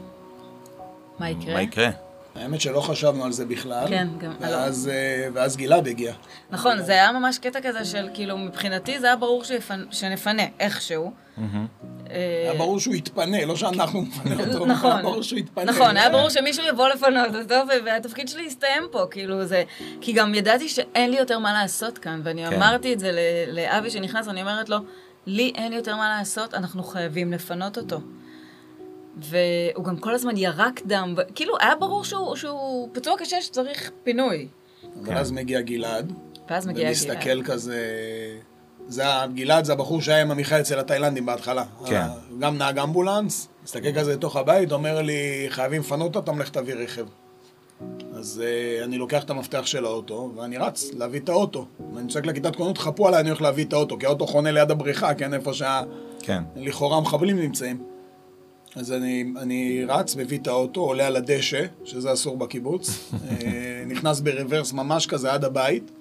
[1.20, 1.54] מה יקרה?
[1.54, 1.90] מה יקרה?
[2.38, 3.86] האמת שלא חשבנו על זה בכלל.
[3.88, 6.14] כן, גם- ואז, אה, ואז גלעד הגיע.
[6.52, 9.84] נכון, זה היה ממש קטע כזה של, כאילו, מבחינתי זה היה ברור שיפנ...
[9.92, 11.12] שנפנה איכשהו.
[11.38, 14.66] אה, היה ברור שהוא יתפנה, לא שאנחנו נפנה אותו.
[14.66, 15.64] נכון, היה ברור שהוא יתפנה.
[15.72, 19.64] נכון, היה ברור שמישהו יבוא לפנות אותו, והתפקיד שלי יסתיים פה, כאילו זה...
[20.02, 22.54] כי גם ידעתי שאין לי יותר מה לעשות כאן, ואני כן.
[22.56, 23.20] אמרתי את זה ל-
[23.56, 24.78] לאבי שנכנס, אני אומרת לו,
[25.26, 28.00] לי אין יותר מה לעשות, אנחנו חייבים לפנות אותו.
[29.22, 33.92] והוא גם כל הזמן ירק דם, ו- כאילו, היה ברור שהוא, שהוא פצוע קשה שצריך
[34.04, 34.48] פינוי.
[35.04, 36.14] אבל אז מגיע גלעד.
[36.50, 37.46] ואז מגיע ומסתכל גלעד.
[37.46, 37.80] כזה...
[38.88, 39.04] זה
[39.34, 41.64] גלעד זה הבחור שהיה עם עמיחי אצל התאילנדים בהתחלה.
[41.86, 42.06] כן.
[42.40, 47.06] גם נהג אמבולנס, מסתכל כזה לתוך הבית, אומר לי, חייבים לפנות אותם, לך תביא רכב.
[48.14, 51.66] אז uh, אני לוקח את המפתח של האוטו, ואני רץ להביא את האוטו.
[51.96, 54.72] ואני צועק לכיתת כוננות, חפו עליי, אני הולך להביא את האוטו, כי האוטו חונה ליד
[54.72, 55.52] הבריכה, כן, איפה
[56.22, 56.44] כן.
[56.56, 57.84] שלכאורה המחבלים נמצאים.
[58.76, 64.20] אז אני, אני רץ, מביא את האוטו, עולה על הדשא, שזה אסור בקיבוץ, אה, נכנס
[64.20, 65.92] ברוורס ממש כזה עד הבית,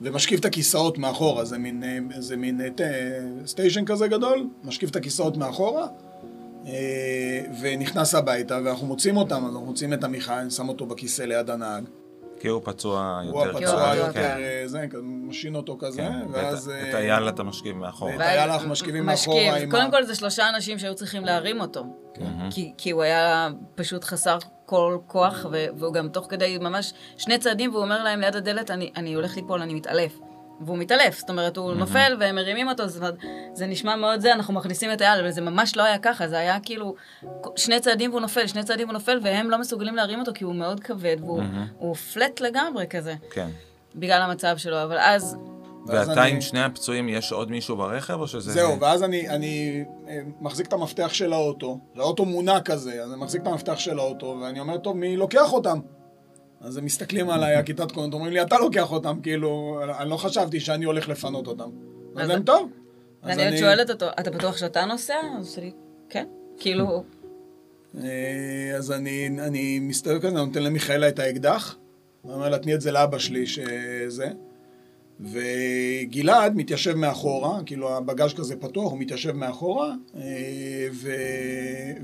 [0.00, 2.80] ומשכיב את הכיסאות מאחורה, זה מין, אה, זה מין אה, ט-
[3.46, 5.86] סטיישן כזה גדול, משכיב את הכיסאות מאחורה,
[7.60, 11.50] ונכנס הביתה, ואנחנו מוצאים אותם, אז אנחנו מוצאים את עמיחי, אני שם אותו בכיסא ליד
[11.50, 11.84] הנהג.
[12.40, 14.36] כי הוא פצוע הוא יותר הפצוע קל, יותר, כן.
[14.40, 16.68] אה, זה, כזה, משעין אותו כזה, כן, ואז...
[16.68, 18.12] ואת- אה, את אייל אתה משכיב מאחורה.
[18.12, 19.34] ואת אייל אנחנו משכיבים משכיב.
[19.34, 21.84] מאחורה עם קודם כל זה שלושה אנשים שהיו צריכים להרים אותו.
[22.14, 22.50] כן.
[22.50, 27.70] כי, כי הוא היה פשוט חסר כל כוח, והוא גם תוך כדי ממש שני צעדים,
[27.70, 30.18] והוא אומר להם ליד הדלת, אני, אני הולך ליפול, אני מתעלף.
[30.60, 33.14] והוא מתעלף, זאת אומרת, הוא נופל והם מרימים אותו, זאת אומרת,
[33.54, 36.38] זה נשמע מאוד זה, אנחנו מכניסים את אייל, אבל זה ממש לא היה ככה, זה
[36.38, 36.94] היה כאילו
[37.56, 40.54] שני צעדים והוא נופל, שני צעדים והוא נופל, והם לא מסוגלים להרים אותו כי הוא
[40.54, 41.42] מאוד כבד, והוא
[41.78, 43.48] הוא פלט לגמרי כזה, כן.
[43.96, 45.36] בגלל המצב שלו, אבל אז,
[45.86, 48.52] ואתה אני- עם שני הפצועים, יש עוד מישהו ברכב או שזה...
[48.52, 53.20] זהו, ואז אני, אני אה, מחזיק את המפתח של האוטו, האוטו מונע כזה, אז אני
[53.20, 55.78] מחזיק את המפתח של האוטו, ואני אומר, טוב, מי לוקח אותם?
[56.60, 60.60] אז הם מסתכלים עליי, הכיתת כהנות, אומרים לי, אתה לוקח אותם, כאילו, אני לא חשבתי
[60.60, 61.70] שאני הולך לפנות אותם.
[62.16, 62.70] אז להם, טוב.
[63.22, 65.14] ואני עוד שואלת אותו, אתה בטוח שאתה נוסע?
[65.38, 65.72] אז הוא לי,
[66.08, 66.26] כן,
[66.58, 67.04] כאילו,
[67.98, 71.76] אה, אז אני, אני מסתובב כזה, אני נותן למיכאלה את האקדח,
[72.24, 74.28] אני אומר לה, תני את זה לאבא שלי, שזה.
[75.20, 81.10] וגלעד מתיישב מאחורה, כאילו הבגאז' כזה פתוח, הוא מתיישב מאחורה, אה, ו...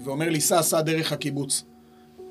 [0.04, 1.64] ואומר לי, סע, סע דרך הקיבוץ.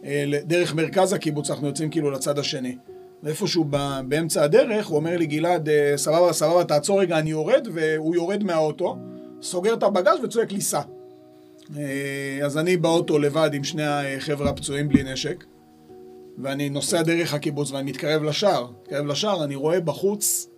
[0.06, 2.78] אה, דרך מרכז הקיבוץ, אנחנו יוצאים כאילו לצד השני.
[3.24, 3.66] ואיפשהו
[4.08, 8.43] באמצע הדרך, הוא אומר לי, גלעד, אה, סבבה, סבבה, תעצור רגע, אני יורד, והוא יורד
[8.43, 8.97] מהאוטו,
[9.41, 10.82] סוגר את הבגאז' וצועק לי, סע.
[11.78, 15.43] אה, אז אני באוטו לבד עם שני החבר'ה הפצועים בלי נשק,
[16.38, 18.68] ואני נוסע דרך הקיבוץ ואני מתקרב לשער.
[18.82, 20.49] מתקרב לשער, אני רואה בחוץ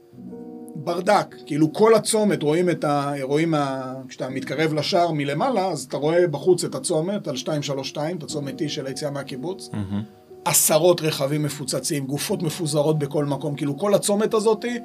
[0.88, 3.14] ברדק, כאילו כל הצומת, רואים את ה...
[3.22, 3.94] רואים ה...
[4.10, 8.64] כשאתה מתקרב לשער מלמעלה, אז אתה רואה בחוץ את הצומת על 232, את הצומת T
[8.68, 9.70] של היציאה מהקיבוץ.
[9.74, 10.18] Mm-hmm.
[10.46, 14.80] עשרות רכבים מפוצצים, גופות מפוזרות בכל מקום, כאילו כל הצומת הזאתי,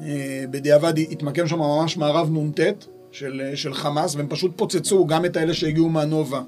[0.00, 2.60] אה, בדיעבד התמקם שם ממש מערב נ"ט
[3.12, 6.40] של, של חמאס, והם פשוט פוצצו גם את האלה שהגיעו מהנובה,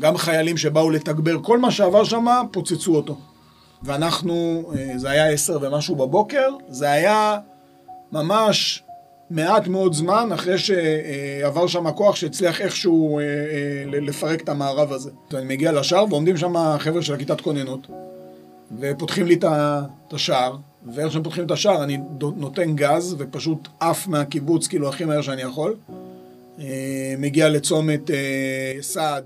[0.00, 3.16] גם חיילים שבאו לתגבר, כל מה שעבר שם, פוצצו אותו.
[3.82, 7.38] ואנחנו, אה, זה היה עשר ומשהו בבוקר, זה היה
[8.12, 8.82] ממש
[9.30, 15.10] מעט מאוד זמן אחרי שעבר שם הכוח שהצליח איכשהו אה, אה, לפרק את המערב הזה.
[15.34, 17.86] אני מגיע לשער ועומדים שם החבר'ה של הכיתת כוננות
[18.80, 20.56] ופותחים לי את השער
[20.94, 21.98] ואיך שהם פותחים את השער אני
[22.36, 25.74] נותן גז ופשוט עף מהקיבוץ כאילו הכי מהר שאני יכול.
[26.60, 28.10] אה, מגיע לצומת
[28.80, 29.24] סעד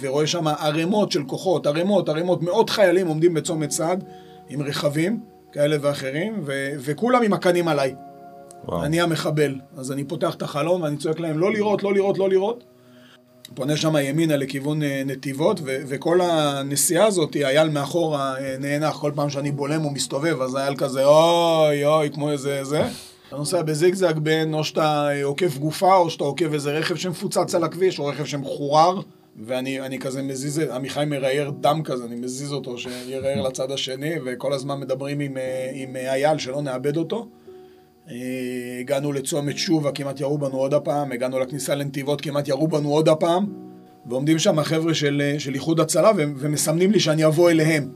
[0.00, 4.04] ורואה שם ערימות של כוחות, ערימות, ערימות, מאות חיילים עומדים בצומת סעד
[4.48, 5.20] עם רכבים
[5.54, 7.94] כאלה ואחרים ו- וכולם עם הקנים עליי.
[8.64, 8.84] וואו.
[8.84, 9.54] אני המחבל.
[9.76, 12.64] אז אני פותח את החלום ואני צועק להם לא לראות, לא לראות, לא לראות.
[13.54, 19.12] פונה שם ימינה לכיוון אה, נתיבות, ו- וכל הנסיעה הזאת, אייל מאחורה אה, נאנח, כל
[19.14, 22.82] פעם שאני בולם הוא מסתובב, אז אייל כזה אוי אוי, כמו איזה זה.
[23.28, 27.54] אתה נוסע בזיגזג בין או שאתה אה, עוקף גופה, או שאתה עוקף איזה רכב שמפוצץ
[27.54, 29.00] על הכביש, או רכב שמחורר,
[29.36, 34.80] ואני כזה מזיז, עמיחי מראייר דם כזה, אני מזיז אותו שיראייר לצד השני, וכל הזמן
[34.80, 35.36] מדברים עם,
[35.74, 37.28] עם אייל שלא נאבד אותו.
[38.10, 42.92] אה, הגענו לצומת שובה, כמעט ירו בנו עוד הפעם, הגענו לכניסה לנתיבות, כמעט ירו בנו
[42.92, 43.46] עוד הפעם,
[44.06, 47.90] ועומדים שם החבר'ה של, אה, של איחוד הצלה ומסמנים לי שאני אבוא אליהם.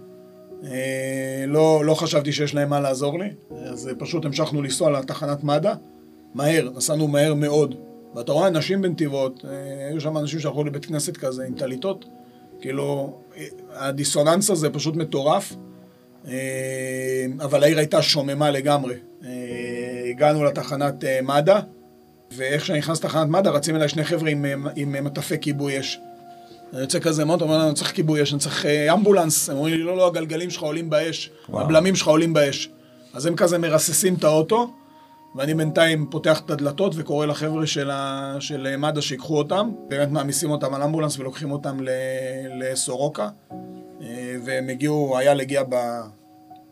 [0.64, 3.28] אה, לא, לא חשבתי שיש להם מה לעזור לי,
[3.64, 5.74] אז פשוט המשכנו לנסוע לתחנת מד"א,
[6.34, 7.74] מהר, נסענו מהר מאוד.
[8.14, 9.44] ואתה רואה אנשים בנתיבות,
[9.90, 12.04] היו שם אנשים שהלכו לבית כנסת כזה עם טליתות,
[12.60, 13.18] כאילו,
[13.70, 15.52] הדיסוננס הזה פשוט מטורף,
[17.40, 18.94] אבל העיר הייתה שוממה לגמרי.
[20.10, 21.60] הגענו לתחנת אה, מד"א,
[22.36, 26.00] ואיך שאני נכנס לתחנת מד"א, רצים אליי שני חבר'ה עם, אה, עם מטפי כיבוי אש.
[26.72, 29.50] אני יוצא כזה, אתה אומר לנו, אני צריך כיבוי אש, אני צריך אה, אמבולנס.
[29.50, 31.64] הם אומרים לי, לא, לא, הגלגלים שלך עולים באש, וואו.
[31.64, 32.70] הבלמים שלך עולים באש.
[33.14, 34.70] אז הם כזה מרססים את האוטו,
[35.34, 38.36] ואני בינתיים פותח את הדלתות וקורא לחבר'ה של, ה...
[38.40, 41.78] של מד"א שיקחו אותם, באמת מעמיסים אותם על אמבולנס ולוקחים אותם
[42.58, 43.28] לסורוקה,
[44.44, 45.74] והם הגיעו, אייל הגיע ב...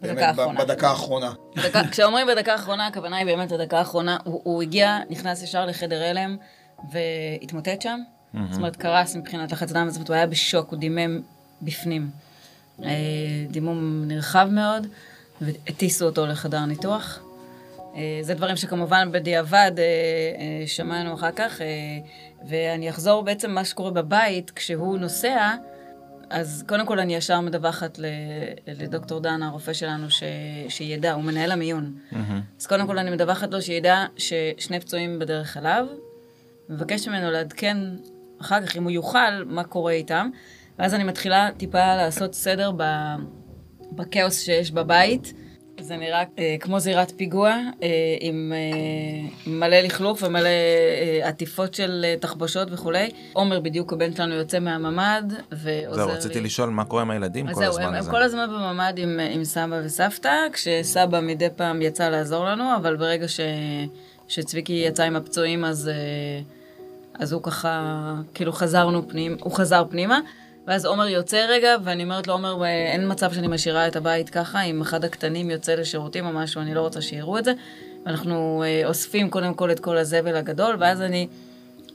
[0.00, 0.64] בדקה האחרונה.
[0.64, 1.32] בדקה האחרונה.
[1.90, 4.16] כשאומרים בדקה האחרונה, הכוונה היא באמת לדקה האחרונה.
[4.24, 6.36] הוא, הוא הגיע, נכנס ישר לחדר הלם,
[6.92, 7.98] והתמוטט שם.
[8.50, 11.20] זאת אומרת, קרס מבחינת לחץ דם, זאת אומרת, הוא היה בשוק, הוא דימם
[11.62, 12.10] בפנים.
[12.84, 12.90] אה,
[13.50, 14.86] דימום נרחב מאוד,
[15.40, 17.25] והטיסו אותו לחדר ניתוח.
[17.96, 21.60] אה, זה דברים שכמובן בדיעבד אה, שמענו אחר כך,
[22.48, 25.54] ואני אחזור בעצם מה שקורה בבית, כשהוא נוסע,
[26.30, 27.98] אז קודם כל אני ישר מדווחת
[28.66, 30.22] לדוקטור דן, הרופא שלנו, ש,
[30.68, 31.94] שידע, הוא מנהל המיון.
[32.12, 32.16] Mm-hmm.
[32.60, 35.86] אז קודם כל אני מדווחת לו שידע ששני פצועים בדרך אליו,
[36.68, 37.76] מבקש ממנו לעדכן
[38.40, 40.30] אחר כך, אם הוא יוכל, מה קורה איתם.
[40.78, 42.70] ואז אני מתחילה טיפה לעשות סדר
[43.92, 45.32] בכאוס שיש בבית.
[45.86, 47.50] זה נראה אה, כמו זירת פיגוע,
[47.82, 47.88] אה,
[48.20, 53.10] עם אה, מלא לכלוך ומלא אה, עטיפות של אה, תחבושות וכולי.
[53.32, 56.44] עומר בדיוק הבן שלנו יוצא מהממ"ד ועוזר זהו, רציתי לי...
[56.46, 58.08] לשאול מה קורה עם הילדים כל זהו, הזמן הם, הזה.
[58.08, 62.96] הם כל הזמן בממ"ד עם, עם סבא וסבתא, כשסבא מדי פעם יצא לעזור לנו, אבל
[62.96, 63.40] ברגע ש,
[64.28, 65.94] שצביקי יצא עם הפצועים אז, אה,
[67.14, 70.20] אז הוא ככה, כאילו חזרנו פנים, הוא חזר פנימה.
[70.66, 74.62] ואז עומר יוצא רגע, ואני אומרת לו, עומר, אין מצב שאני משאירה את הבית ככה,
[74.62, 77.52] אם אחד הקטנים יוצא לשירותים או משהו, אני לא רוצה שיראו את זה.
[78.06, 81.28] ואנחנו אה, אוספים קודם כל את כל הזבל הגדול, ואז אני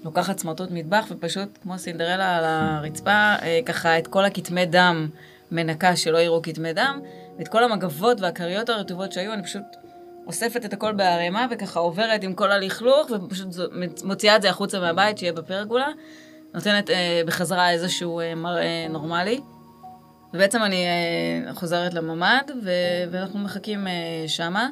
[0.04, 5.08] לוקחת סמרטוט מטבח, ופשוט, כמו סינדרלה על הרצפה, אה, ככה את כל הכתמי דם
[5.52, 7.00] מנקה שלא יראו כתמי דם,
[7.40, 9.64] ואת כל המגבות והכריות הרטובות שהיו, אני פשוט
[10.28, 13.48] אוספת את הכל בערימה, וככה עוברת עם כל הלכלוך, ופשוט
[14.04, 15.88] מוציאה את זה החוצה מהבית, שיהיה בפרגולה.
[16.54, 19.42] נותנת אה, בחזרה איזשהו אה, מראה נורמלי.
[20.34, 23.94] ובעצם אני אה, חוזרת לממ"ד, ו- ואנחנו מחכים אה,
[24.28, 24.70] שמה.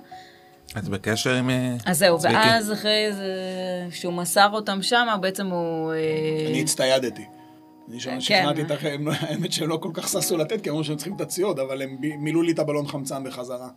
[0.78, 1.90] את בקשר עם צביקי?
[1.90, 2.36] אז זהו, צביקי.
[2.36, 3.34] ואז אחרי זה,
[3.92, 5.94] שהוא מסר אותם שמה, בעצם הוא...
[5.94, 6.48] אה...
[6.50, 7.26] אני הצטיידתי.
[7.90, 10.96] אני שם שכנעתי את החיים, האמת שהם לא כל כך ששו לתת, כי אמרו שהם
[10.96, 13.70] צריכים את הציוד, אבל הם מילאו לי את הבלון חמצן בחזרה.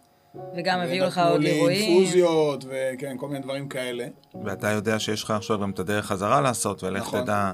[0.57, 1.91] וגם הביאו לך עוד אירועים.
[1.91, 4.07] אינפוזיות, וכן, כל מיני דברים כאלה.
[4.45, 7.23] ואתה יודע שיש לך עכשיו גם את הדרך חזרה לעשות, ולך נכון.
[7.23, 7.53] תדע...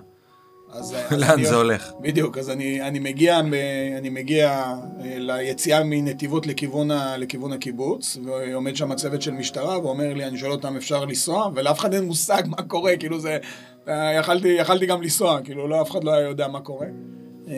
[0.72, 1.92] אז, לאן זה הולך?
[2.00, 3.40] בדיוק, אז אני, אני מגיע,
[3.98, 10.14] אני מגיע אה, ליציאה מנתיבות לכיוון, ה, לכיוון הקיבוץ, ועומד שם צוות של משטרה, ואומר
[10.14, 11.50] לי, אני שואל אותם, אפשר לנסוע?
[11.54, 13.38] ולאף אחד אין מושג מה קורה, כאילו זה,
[13.88, 16.86] אה, יכלתי, יכלתי גם לנסוע, כאילו, לא, אף אחד לא היה יודע מה קורה.
[17.48, 17.54] אה,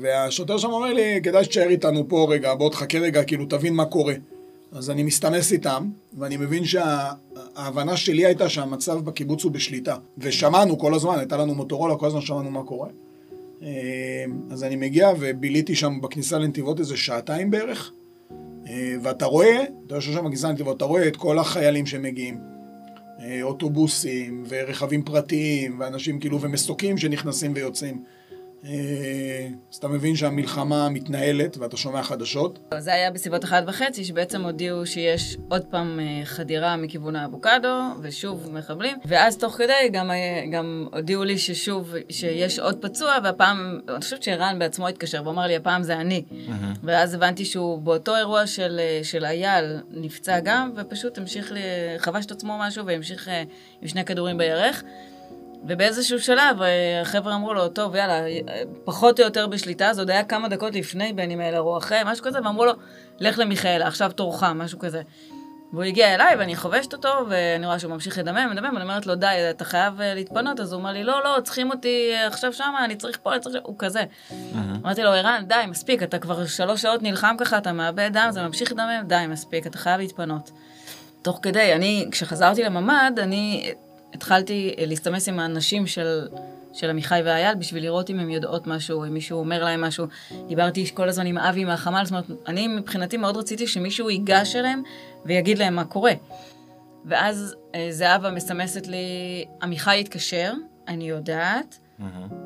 [0.00, 3.84] והשוטר שם אומר לי, כדאי שתשאר איתנו פה רגע, בוא תחכה רגע, כאילו, תבין מה
[3.84, 4.14] קורה.
[4.72, 9.96] אז אני מסתמס איתם, ואני מבין שההבנה שלי הייתה שהמצב בקיבוץ הוא בשליטה.
[10.18, 12.88] ושמענו כל הזמן, הייתה לנו מוטורולה, כל הזמן שמענו מה קורה.
[13.62, 17.92] אה, אז אני מגיע וביליתי שם בכניסה לנתיבות איזה שעתיים בערך,
[18.68, 22.38] אה, ואתה רואה, אתה יושב שם בכניסה לנתיבות, אתה רואה את כל החיילים שמגיעים.
[23.20, 28.02] אה, אוטובוסים ורכבים פרטיים, ואנשים כאילו, ומסוקים שנכנסים ויוצאים.
[28.64, 32.58] אה, אז אתה מבין שהמלחמה מתנהלת ואתה שומע חדשות.
[32.78, 38.50] זה היה בסביבות אחת וחצי, שבעצם הודיעו שיש עוד פעם אה, חדירה מכיוון האבוקדו, ושוב
[38.52, 44.00] מחבלים, ואז תוך כדי גם, אה, גם הודיעו לי ששוב, שיש עוד פצוע, והפעם, אני
[44.00, 46.24] חושבת שערן בעצמו התקשר ואמר לי, הפעם זה אני.
[46.82, 51.60] ואז הבנתי שהוא באותו אירוע של, של אייל נפצע גם, ופשוט המשיך, לי,
[51.98, 53.30] חבש את עצמו משהו והמשיך
[53.82, 54.84] עם שני כדורים בירך.
[55.66, 60.10] ובאיזשהו שלב אה, החבר'ה אמרו לו, טוב, יאללה, אה, פחות או יותר בשליטה, זה עוד
[60.10, 62.72] היה כמה דקות לפני אם אלה או אחרי, משהו כזה, ואמרו לו,
[63.20, 65.02] לך למיכאלה, עכשיו תורך, משהו כזה.
[65.72, 69.14] והוא הגיע אליי, ואני חובשת אותו, ואני רואה שהוא ממשיך לדמם, מדמם, ואני אומרת לו,
[69.14, 72.84] די, אתה חייב אה, להתפנות, אז הוא אומר לי, לא, לא, צריכים אותי עכשיו שמה,
[72.84, 73.54] אני צריך פה, אני צריך...
[73.56, 74.04] שם." הוא כזה.
[74.54, 78.42] אמרתי לו, ערן, די, מספיק, אתה כבר שלוש שעות נלחם ככה, אתה מאבד דם, זה
[78.42, 80.50] ממשיך לדמם, די, מספיק, אתה חייב להתפנות.
[81.22, 83.72] תוך כדי, אני, כשחזרתי לממ"ד, אני
[84.18, 86.28] התחלתי אה, להסתמס עם האנשים של,
[86.72, 90.06] של עמיחי ואייל בשביל לראות אם הם יודעות משהו, אם מישהו אומר להם משהו.
[90.48, 94.82] דיברתי כל הזמן עם אבי מהחמ"ל, זאת אומרת, אני מבחינתי מאוד רציתי שמישהו ייגש אליהם
[95.24, 96.12] ויגיד להם מה קורה.
[97.04, 100.52] ואז אה, זהבה מסמסת לי, עמיחי התקשר,
[100.88, 101.78] אני יודעת,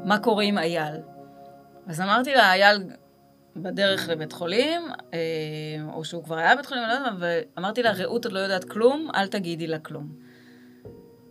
[0.05, 0.95] מה קורה עם אייל?
[1.87, 2.83] אז אמרתי לה, אייל
[3.57, 4.83] בדרך לבית חולים,
[5.15, 5.19] אה,
[5.93, 7.15] או שהוא כבר היה בבית חולים, אני לא יודעת
[7.57, 10.32] ואמרתי לה, רעות עוד לא יודעת כלום, אל תגידי לה כלום.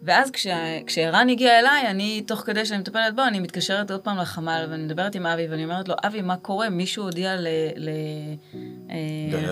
[0.04, 4.18] ואז כשה- כשערן הגיע אליי, אני, תוך כדי שאני מטפלת בו, אני מתקשרת עוד פעם
[4.18, 6.70] לחמ"ל, ואני מדברת עם אבי, ואני אומרת לו, אבי, מה קורה?
[6.70, 7.36] מישהו הודיע
[7.76, 8.40] לרעות.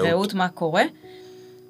[0.03, 0.83] לרעות מה קורה?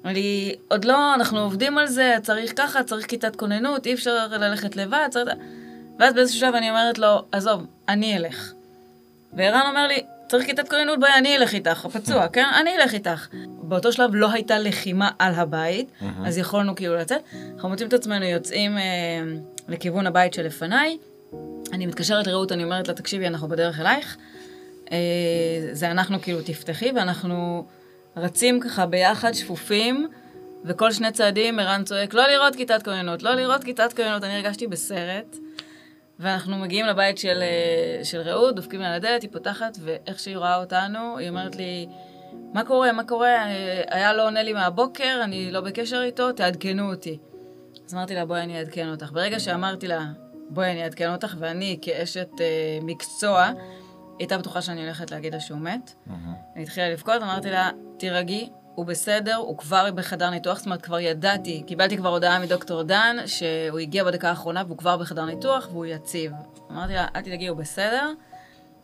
[0.04, 4.26] אמר לי, עוד לא, אנחנו עובדים על זה, צריך ככה, צריך כיתת כוננות, אי אפשר
[4.26, 5.28] ללכת לבד, צריך...
[5.98, 8.52] ואז באיזשהו שלב אני אומרת לו, עזוב, אני אלך.
[9.32, 12.46] וערן אומר לי, צריך כיתת כוננות, בואי, אני אלך איתך, הפצוע, כן?
[12.60, 13.28] אני אלך איתך.
[13.70, 15.90] באותו שלב לא הייתה לחימה על הבית,
[16.24, 17.20] אז יכולנו כאילו לצאת.
[17.54, 18.82] אנחנו מוצאים את עצמנו יוצאים אה,
[19.68, 20.98] לכיוון הבית שלפניי.
[21.72, 24.16] אני מתקשרת לרעות, אני אומרת לה, תקשיבי, אנחנו בדרך אלייך.
[24.92, 24.98] אה,
[25.72, 27.66] זה אנחנו כאילו תפתחי, ואנחנו
[28.16, 30.08] רצים ככה ביחד, שפופים,
[30.64, 34.24] וכל שני צעדים ערן צועק, לא לראות כיתת כוננות, לא לראות כיתת כוננות.
[34.24, 35.36] אני הרגשתי בסרט.
[36.18, 40.36] ואנחנו מגיעים לבית של, אה, של רעות, דופקים לה על הדלת, היא פותחת, ואיך שהיא
[40.36, 41.86] רואה אותנו, היא אומרת לי,
[42.54, 43.44] מה קורה, מה קורה?
[43.90, 47.18] היה לא עונה לי מהבוקר, אני לא בקשר איתו, תעדכנו אותי.
[47.86, 49.12] אז אמרתי לה, בואי אני אעדכן אותך.
[49.12, 50.06] ברגע שאמרתי לה,
[50.50, 53.50] בואי אני אעדכן אותך, ואני כאשת אה, מקצוע,
[54.18, 55.94] הייתה בטוחה שאני הולכת להגיד לה שהוא מת.
[56.54, 61.00] אני התחילה לבכות, אמרתי לה, תירגעי, הוא בסדר, הוא כבר בחדר ניתוח, זאת אומרת, כבר
[61.00, 65.86] ידעתי, קיבלתי כבר הודעה מדוקטור דן, שהוא הגיע בדקה האחרונה והוא כבר בחדר ניתוח והוא
[65.86, 66.32] יציב.
[66.70, 68.12] אמרתי לה, אל תדאגי, הוא בסדר.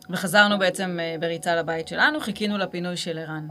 [0.09, 3.47] וחזרנו בעצם אה, בריצה לבית שלנו, חיכינו לפינוי של ערן.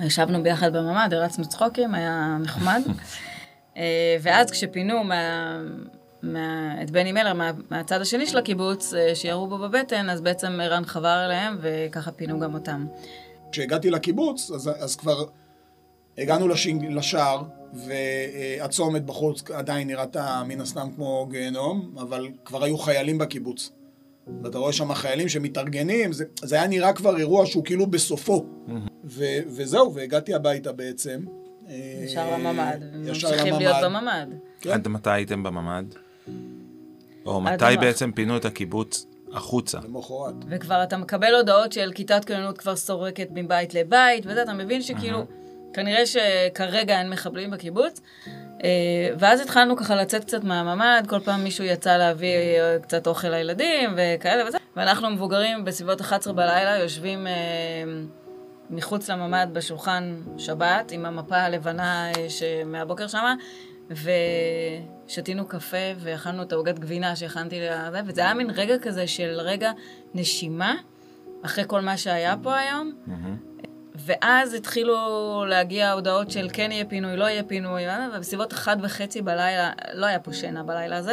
[0.00, 2.82] ישבנו ביחד בממ"ד, הרצנו צחוקים, היה נחמד.
[3.76, 5.56] אה, ואז כשפינו מה,
[6.22, 10.60] מה, את בני מלר מה, מהצד השני של הקיבוץ, אה, שירו בו בבטן, אז בעצם
[10.62, 12.86] ערן חבר אליהם, וככה פינו גם אותם.
[13.52, 15.24] כשהגעתי לקיבוץ, אז, אז כבר
[16.18, 17.42] הגענו לשינג, לשער,
[17.74, 23.70] והצומת בחוץ עדיין נראתה מן הסתם כמו גיהנום, אבל כבר היו חיילים בקיבוץ.
[24.42, 28.46] ואתה רואה שם חיילים שמתארגנים, זה, זה היה נראה כבר אירוע שהוא כאילו בסופו.
[29.04, 31.20] ו, וזהו, והגעתי הביתה בעצם.
[32.04, 34.26] ישר לממ"ד, ישר ממשיכים להיות לממ"ד.
[34.26, 34.38] בממ"ד.
[34.60, 34.70] כן.
[34.70, 35.84] עד מתי הייתם בממ"ד?
[37.26, 37.76] או מתי.
[37.80, 39.78] בעצם פינו את הקיבוץ החוצה?
[39.84, 40.34] למחרת.
[40.48, 45.24] וכבר אתה מקבל הודעות של כיתת כוננות כבר סורקת מבית לבית, וזה, אתה מבין שכאילו,
[45.72, 48.00] כנראה שכרגע אין מחבלים בקיבוץ.
[48.64, 53.28] אה, ואז התחלנו ככה לצאת קצת מהממ"ד, כל פעם מישהו יצא להביא אה, קצת אוכל
[53.28, 54.58] לילדים וכאלה וזה.
[54.76, 57.32] ואנחנו מבוגרים בסביבות 11 בלילה יושבים אה,
[58.70, 63.34] מחוץ לממ"ד בשולחן שבת, עם המפה הלבנה שמהבוקר שמה,
[65.06, 69.72] ושתינו קפה ואכלנו את העוגת גבינה שהכנתי לזה, וזה היה מין רגע כזה של רגע
[70.14, 70.74] נשימה,
[71.44, 72.92] אחרי כל מה שהיה פה היום.
[73.94, 77.82] ואז התחילו להגיע הודעות של כן יהיה פינוי, לא יהיה פינוי,
[78.14, 81.12] ובסביבות אחת וחצי בלילה, לא היה פה שינה בלילה הזה,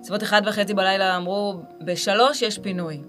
[0.00, 3.02] בסביבות אחת וחצי בלילה אמרו, בשלוש יש פינוי.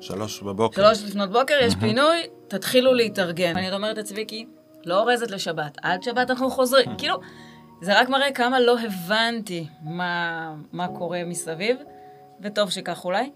[0.00, 0.82] שלוש בבוקר.
[0.82, 2.16] שלוש לפנות בוקר יש פינוי,
[2.48, 3.56] תתחילו להתארגן.
[3.56, 4.46] אני אומרת לצביקי,
[4.84, 6.96] לא אורזת לשבת, עד שבת אנחנו חוזרים.
[6.98, 7.16] כאילו,
[7.82, 11.76] זה רק מראה כמה לא הבנתי מה, מה קורה מסביב,
[12.40, 13.30] וטוב שכך אולי.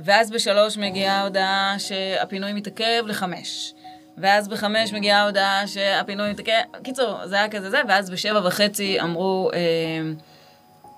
[0.00, 3.74] ואז בשלוש מגיעה הודעה שהפינוי מתעכב לחמש.
[4.18, 6.52] ואז בחמש מגיעה הודעה שהפינוי מתעכב,
[6.82, 10.12] קיצור, זה היה כזה זה, ואז בשבע וחצי אמרו, אה,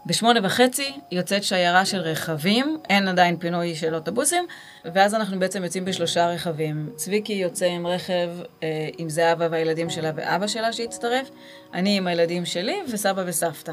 [0.07, 4.47] בשמונה וחצי יוצאת שיירה של רכבים, אין עדיין פינוי של אוטובוסים,
[4.85, 6.91] ואז אנחנו בעצם יוצאים בשלושה רכבים.
[6.97, 8.31] צביקי יוצא עם רכב
[8.62, 11.31] אה, עם זהבה והילדים שלה ואבא שלה שהצטרף,
[11.75, 13.73] אני עם הילדים שלי וסבא וסבתא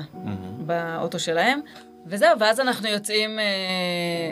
[0.57, 1.61] באוטו שלהם.
[2.05, 3.43] וזהו, ואז אנחנו יוצאים, אה,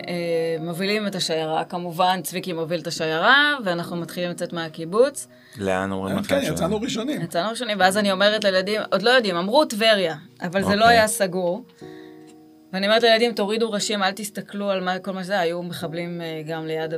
[0.08, 5.28] אה, מובילים את השיירה, כמובן צביקי מוביל את השיירה, ואנחנו מתחילים לצאת מהקיבוץ.
[5.58, 6.28] לאן אומרים לכם?
[6.28, 7.22] כן, ש- יצאנו ראשונים.
[7.22, 10.98] יצאנו ראשונים, ואז אני אומרת לילדים, עוד לא יודעים, אמרו טבריה, אבל זה לא אוקיי.
[10.98, 11.64] היה סגור.
[12.74, 16.42] ואני אומרת לילדים, תורידו ראשים, אל תסתכלו על מה, כל מה שזה, היו מחבלים אה,
[16.48, 16.94] גם ליד,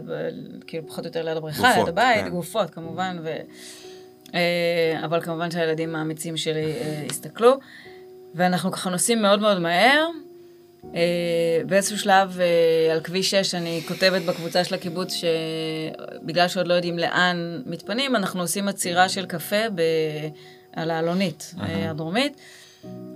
[0.67, 2.29] כאילו פחות או יותר ליד הבריכה, גופות, ליד הבית, כן.
[2.29, 3.33] גופות כמובן, ו...
[4.33, 7.53] אה, אבל כמובן שהילדים האמיצים שלי אה, הסתכלו.
[8.35, 10.07] ואנחנו ככה נוסעים מאוד מאוד מהר.
[10.95, 16.73] אה, באיזשהו שלב אה, על כביש 6 אני כותבת בקבוצה של הקיבוץ שבגלל שעוד לא
[16.73, 19.81] יודעים לאן מתפנים, אנחנו עושים עצירה של קפה ב...
[20.73, 22.37] על העלונית אה, הדרומית.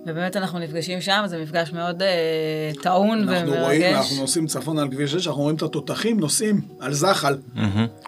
[0.06, 3.96] ובאמת אנחנו נפגשים שם, זה מפגש מאוד אה, טעון אנחנו רואים, ומרגש.
[3.96, 7.38] אנחנו נוסעים צפון על כביש 6, אנחנו רואים את התותחים נוסעים על זחל.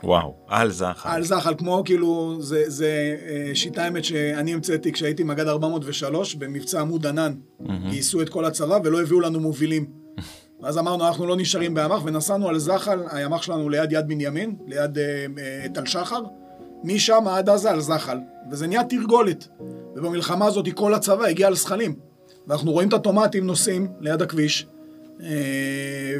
[0.03, 1.09] וואו, על זחל.
[1.09, 6.81] על זחל, כמו כאילו, זה, זה אה, שיטה אמת שאני המצאתי כשהייתי מג"ד 403 במבצע
[6.81, 7.33] עמוד ענן.
[7.89, 9.85] גייסו את כל הצבא ולא הביאו לנו מובילים.
[10.61, 14.97] ואז אמרנו, אנחנו לא נשארים בימ"ח, ונסענו על זחל, הימ"ח שלנו ליד יד בנימין, ליד
[14.97, 16.21] אה, אה, תל שחר,
[16.83, 18.19] משם עד עזה על זחל.
[18.51, 19.47] וזה נהיה תרגולת.
[19.95, 21.95] ובמלחמה הזאת כל הצבא הגיע לזחלים.
[22.47, 24.67] ואנחנו רואים את הטומטים נוסעים ליד הכביש,
[25.23, 25.27] אה,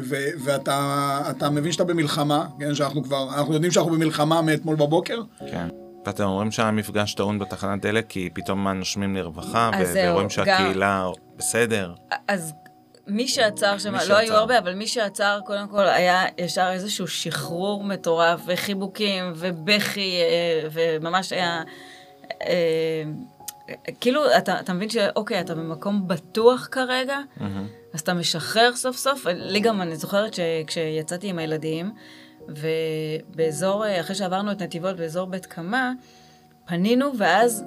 [0.02, 0.98] ו- ואתה
[1.30, 5.68] אתה מבין שאתה במלחמה, כן, שאנחנו כבר, אנחנו יודעים שאנחנו במלחמה מאתמול בבוקר, כן.
[6.06, 11.06] ואתם אומרים שהמפגש טעון בתחנת דלק כי פתאום נושמים לרווחה, ורואים גם- שהקהילה
[11.36, 11.92] בסדר.
[12.28, 12.52] אז
[13.08, 14.34] מי שעצר שם, לא היו.
[14.34, 21.32] הרבה, אבל מי שעצר, קודם כל, היה ישר איזשהו שחרור מטורף, וחיבוקים, ובכי, אה, וממש
[21.32, 21.62] היה...
[22.42, 23.02] אה,
[24.00, 27.18] כאילו, אתה, אתה מבין שאוקיי, אתה במקום בטוח כרגע,
[27.94, 29.26] אז אתה משחרר סוף סוף.
[29.26, 31.92] לי גם, אני זוכרת שכשיצאתי עם הילדים,
[32.48, 35.92] ובאזור, אה, אחרי שעברנו את נתיבות, באזור בית קמה,
[36.66, 37.64] פנינו, ואז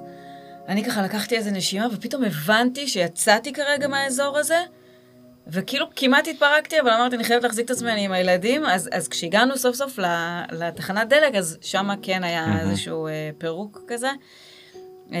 [0.68, 4.62] אני ככה לקחתי איזה נשימה, ופתאום הבנתי שיצאתי כרגע מהאזור הזה,
[5.46, 8.64] וכאילו כמעט התפרקתי, אבל אמרתי, אני חייבת להחזיק את עצמי, אני עם הילדים.
[8.64, 9.98] אז, אז כשהגענו סוף סוף
[10.52, 14.10] לתחנת דלק, אז שם כן היה איזשהו אה, פירוק כזה.
[15.12, 15.18] אה,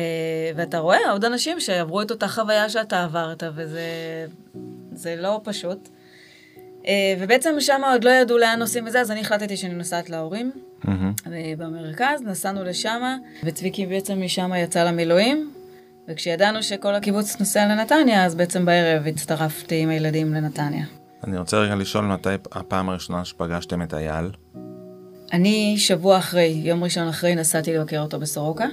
[0.56, 3.86] ואתה רואה עוד אנשים שעברו את אותה חוויה שאתה עברת, וזה
[4.92, 5.88] זה לא פשוט.
[6.86, 10.52] אה, ובעצם שם עוד לא ידעו לאן נוסעים וזה, אז אני החלטתי שאני נוסעת להורים.
[11.32, 13.02] אה, במרכז, נסענו לשם,
[13.44, 15.52] וצביקי בעצם משם יצא למילואים,
[16.08, 20.84] וכשידענו שכל הקיבוץ נוסע לנתניה, אז בעצם בערב הצטרפתי עם הילדים לנתניה.
[21.24, 24.30] אני רוצה רגע לשאול מתי הפעם הראשונה שפגשתם את אייל?
[25.32, 28.66] אני שבוע אחרי, יום ראשון אחרי, נסעתי לבקר אותו בסורוקה.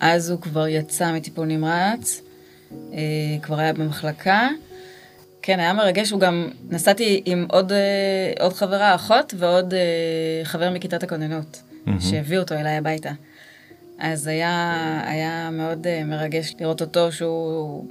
[0.00, 2.22] אז הוא כבר יצא מטיפול נמרץ,
[2.72, 2.98] אה,
[3.42, 4.48] כבר היה במחלקה.
[5.42, 10.70] כן, היה מרגש, הוא גם, נסעתי עם עוד, אה, עוד חברה, אחות, ועוד אה, חבר
[10.70, 11.62] מכיתת הכוננות,
[12.00, 13.10] שהביא אותו אליי הביתה.
[13.98, 17.84] אז היה, היה מאוד אה, מרגש לראות אותו שהוא,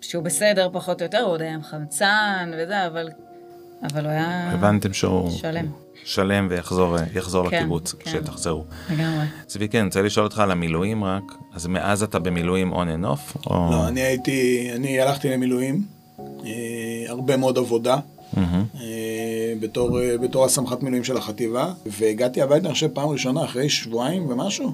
[0.00, 3.08] שהוא בסדר פחות או יותר, הוא עוד היה עם חמצן וזה, אבל,
[3.82, 5.66] אבל הוא היה הבנתם שהוא שלם,
[6.04, 8.10] שלם ויחזור יחזור כן, לקיבוץ כן.
[8.10, 8.64] כשתחזרו.
[8.90, 9.24] לגמרי.
[9.46, 11.22] צביקי, אני רוצה לשאול אותך על המילואים רק,
[11.54, 13.46] אז מאז אתה במילואים on and off?
[13.50, 13.68] או...
[13.70, 15.82] לא, אני הייתי, אני הלכתי למילואים,
[16.18, 17.96] אה, הרבה מאוד עבודה.
[18.36, 23.68] אה, בתור, אה, בתור הסמח"ט מילואים של החטיבה, והגעתי הביתה, אני חושב, פעם ראשונה אחרי
[23.68, 24.72] שבועיים ומשהו,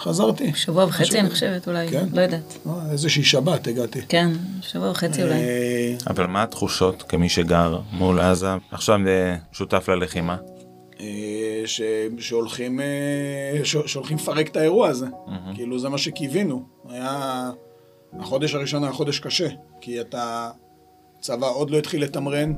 [0.00, 0.52] חזרתי.
[0.54, 1.30] שבוע וחצי, משהו אני.
[1.30, 2.06] חושבת, אולי, כן.
[2.12, 2.58] לא יודעת.
[2.66, 4.00] אה, איזושהי שבת הגעתי.
[4.08, 4.30] כן,
[4.60, 5.34] שבוע וחצי אולי.
[5.34, 9.00] אה, אבל מה התחושות כמי שגר מול עזה, עכשיו
[9.52, 10.36] שותף ללחימה?
[11.00, 11.80] אה, ש,
[12.18, 12.80] שהולכים,
[13.64, 15.06] ש, שהולכים לפרק את האירוע הזה.
[15.54, 16.62] כאילו זה מה שקיווינו.
[16.88, 17.50] היה...
[18.20, 19.48] החודש הראשון היה חודש קשה,
[19.80, 20.50] כי אתה...
[21.20, 22.52] צבא עוד לא התחיל לתמרן,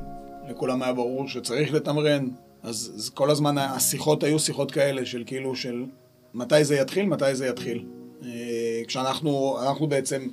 [0.49, 2.27] לכולם היה ברור שצריך לתמרן,
[2.63, 5.85] אז, אז כל הזמן השיחות היו שיחות כאלה של כאילו של
[6.33, 7.85] מתי זה יתחיל, מתי זה יתחיל.
[8.25, 10.27] אה, כשאנחנו אנחנו בעצם,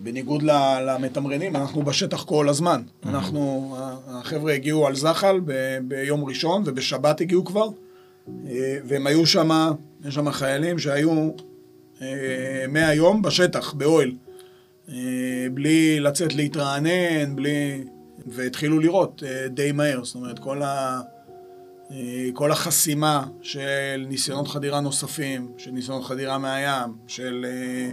[0.00, 0.42] בניגוד
[0.86, 2.82] למתמרנים, אנחנו בשטח כל הזמן.
[3.06, 3.74] אנחנו,
[4.06, 7.68] החבר'ה הגיעו על זחל ב- ביום ראשון, ובשבת הגיעו כבר,
[8.28, 9.72] אה, והם היו שם,
[10.04, 11.30] יש שם חיילים שהיו
[12.02, 14.12] אה, מהיום בשטח, באוהל.
[15.54, 17.84] בלי לצאת להתרענן, בלי...
[18.26, 21.00] והתחילו לראות די מהר, זאת אומרת, כל, ה...
[21.90, 27.90] אה, כל החסימה של ניסיונות חדירה נוספים, של ניסיונות חדירה מהים, של אה,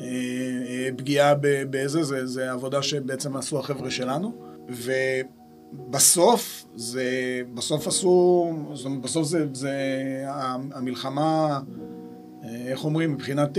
[0.00, 4.32] אה, פגיעה ב- בזה, זה, זה עבודה שבעצם עשו החבר'ה שלנו.
[5.88, 9.72] ובסוף, זה, בסוף עשו, זאת אומרת, בסוף זה, זה
[10.72, 11.60] המלחמה,
[12.66, 13.58] איך אומרים, מבחינת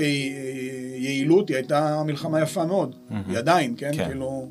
[0.98, 2.96] יעילות, היא הייתה מלחמה יפה מאוד.
[3.28, 3.92] היא עדיין, כן?
[3.94, 4.06] כן.
[4.06, 4.48] כאילו,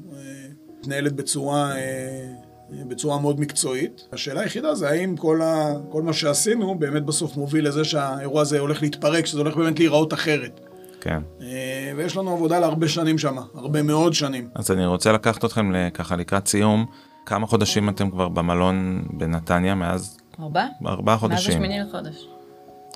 [0.79, 1.77] מתנהלת בצורה...
[1.77, 4.09] אה, בצורה מאוד מקצועית.
[4.13, 8.59] השאלה היחידה זה האם כל, ה, כל מה שעשינו באמת בסוף מוביל לזה שהאירוע הזה
[8.59, 10.61] הולך להתפרק, שזה הולך באמת להיראות אחרת.
[11.01, 11.21] כן.
[11.41, 14.49] אה, ויש לנו עבודה להרבה שנים שם, הרבה מאוד שנים.
[14.55, 16.87] אז אני רוצה לקחת אתכם ככה לקראת סיום.
[17.27, 20.67] כמה חודשים אתם כבר במלון בנתניה מאז ארבע?
[20.87, 21.53] ארבעה מאז חודשים.
[21.53, 22.29] השמיני לחודש.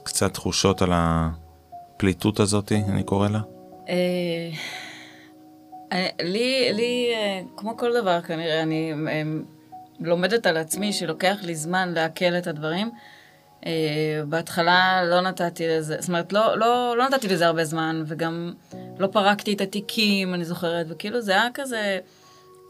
[0.02, 3.40] קצת תחושות על הפליטות הזאתי, אני קורא לה.
[3.88, 3.94] אה,
[5.92, 7.06] אה, לי, לי,
[7.56, 8.92] כמו כל דבר כנראה, אני
[10.00, 12.90] לומדת על עצמי שלוקח לי זמן לעכל את הדברים.
[13.66, 18.52] אה, בהתחלה לא נתתי לזה, זאת אומרת, לא, לא, לא נתתי לזה הרבה זמן, וגם
[18.98, 21.98] לא פרקתי את התיקים, אני זוכרת, וכאילו זה היה כזה,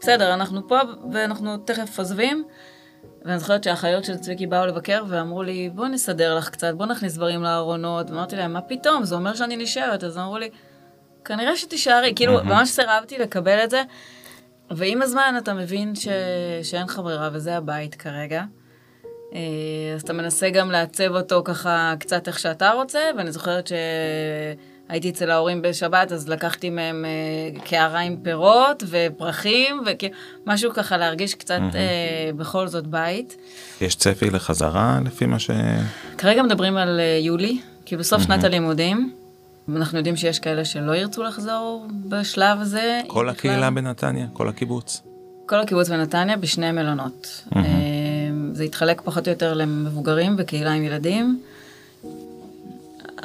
[0.01, 0.79] בסדר, אנחנו פה
[1.11, 2.45] ואנחנו תכף עוזבים.
[3.25, 7.13] ואני זוכרת שהאחיות של צביקי באו לבקר ואמרו לי, בוא נסדר לך קצת, בוא נכניס
[7.15, 8.09] דברים לארונות.
[8.09, 9.03] ואמרתי להם, מה פתאום?
[9.03, 10.03] זה אומר שאני נשארת.
[10.03, 10.49] אז אמרו לי,
[11.25, 12.13] כנראה שתישארי.
[12.15, 13.83] כאילו, ממש סירבתי לקבל את זה.
[14.75, 16.07] ועם הזמן אתה מבין ש...
[16.63, 18.43] שאין לך ברירה, וזה הבית כרגע.
[19.33, 19.39] אה,
[19.95, 23.71] אז אתה מנסה גם לעצב אותו ככה קצת איך שאתה רוצה, ואני זוכרת
[24.87, 29.81] שהייתי אצל ההורים בשבת, אז לקחתי מהם אה, קערה עם פירות ופרחים,
[30.45, 33.37] ומשהו ככה להרגיש קצת אה, בכל זאת בית.
[33.81, 35.51] יש צפי לחזרה לפי מה ש...
[36.17, 39.13] כרגע מדברים על יולי, כי בסוף שנת הלימודים,
[39.69, 43.01] אנחנו יודעים שיש כאלה שלא ירצו לחזור בשלב הזה.
[43.07, 43.69] כל הקהילה בכלל.
[43.69, 45.01] בנתניה, כל הקיבוץ.
[45.45, 47.43] כל הקיבוץ בנתניה בשני מלונות.
[47.55, 47.61] אה,
[48.53, 51.41] זה התחלק פחות או יותר למבוגרים וקהילה עם ילדים.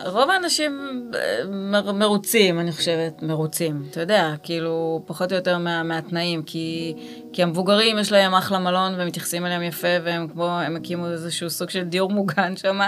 [0.04, 1.20] רוב האנשים אה,
[1.50, 3.82] מר- מרוצים, אני חושבת, מרוצים.
[3.90, 6.94] אתה יודע, כאילו, פחות או יותר מה, מהתנאים, כי,
[7.32, 11.50] כי המבוגרים יש להם אחלה מלון והם מתייחסים אליהם יפה, והם כמו, הם הקימו איזשהו
[11.50, 12.78] סוג של דיור מוגן שם,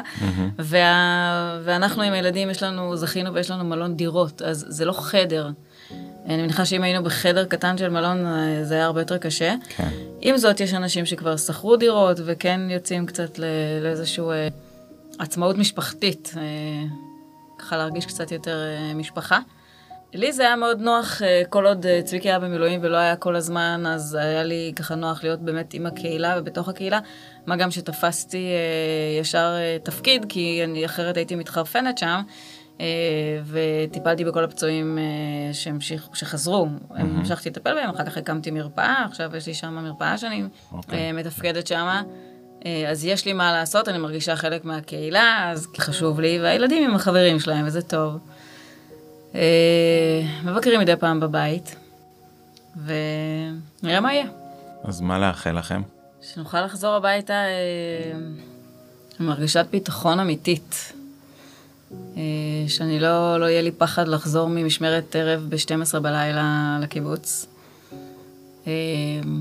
[0.59, 5.49] וה, ואנחנו עם הילדים, יש לנו, זכינו ויש לנו מלון דירות, אז זה לא חדר.
[6.27, 9.55] אני מניחה שאם היינו בחדר קטן של מלון, אה, זה היה הרבה יותר קשה.
[9.69, 9.89] כן.
[10.21, 13.45] עם זאת, יש אנשים שכבר שכרו דירות וכן יוצאים קצת ל-
[13.83, 14.49] לאיזושהי אה,
[15.19, 16.43] עצמאות משפחתית, אה,
[17.59, 19.39] ככה להרגיש קצת יותר אה, משפחה.
[20.15, 23.87] לי זה היה מאוד נוח, אה, כל עוד צביקי היה במילואים ולא היה כל הזמן,
[23.87, 27.01] אז היה לי ככה נוח להיות באמת עם הקהילה ובתוך הקהילה,
[27.47, 28.51] מה גם שתפסתי
[29.21, 32.23] ישר תפקיד, כי אני אחרת הייתי מתחרפנת שם.
[33.45, 34.99] וטיפלתי בכל הפצועים
[35.53, 40.45] שהמשיך, שחזרו, המשכתי לטפל בהם, אחר כך הקמתי מרפאה, עכשיו יש לי שם מרפאה שאני
[40.73, 40.99] אוקיי.
[40.99, 42.03] אה, מתפקדת שם.
[42.91, 47.41] אז יש לי מה לעשות, אני מרגישה חלק מהקהילה, אז חשוב לי, והילדים עם החברים
[47.41, 48.19] שלהם, וזה טוב.
[49.35, 51.77] אה, מבקרים מדי פעם בבית,
[52.85, 54.27] ונראה מה יהיה.
[54.85, 55.83] אז מה לאחל לכם?
[56.23, 58.19] שנוכל לחזור הביתה אה,
[59.21, 60.93] עם הרגשת ביטחון אמיתית.
[62.17, 62.23] אה,
[62.69, 67.47] שאני לא, לא יהיה לי פחד לחזור ממשמרת ערב ב-12 בלילה לקיבוץ.
[68.67, 68.73] אה,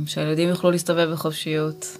[0.06, 1.98] שהילדים יוכלו להסתובב בחופשיות,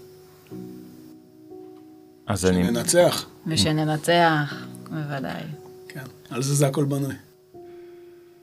[2.28, 2.64] אז אני...
[2.72, 3.26] ננצח.
[3.48, 4.54] ושננצח,
[4.90, 5.42] בוודאי.
[5.90, 6.00] כן,
[6.30, 7.14] על זה זה הכל בנוי.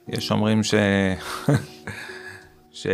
[0.09, 0.75] יש אומרים ש...
[2.73, 2.87] ש...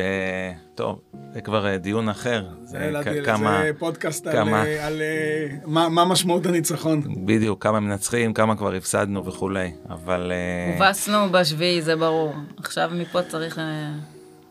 [0.75, 1.01] טוב,
[1.35, 2.47] זה כבר אה, דיון אחר.
[2.65, 3.61] זה זה, כ- כמה...
[3.65, 7.03] זה פודקאסט על, כמה- אה, על אה, מה, מה משמעות הניצחון.
[7.27, 10.33] בדיוק, כמה מנצחים, כמה כבר הפסדנו וכולי, אבל...
[10.33, 12.35] אה, הובסנו בשביעי, זה ברור.
[12.57, 13.93] עכשיו מפה צריך אה,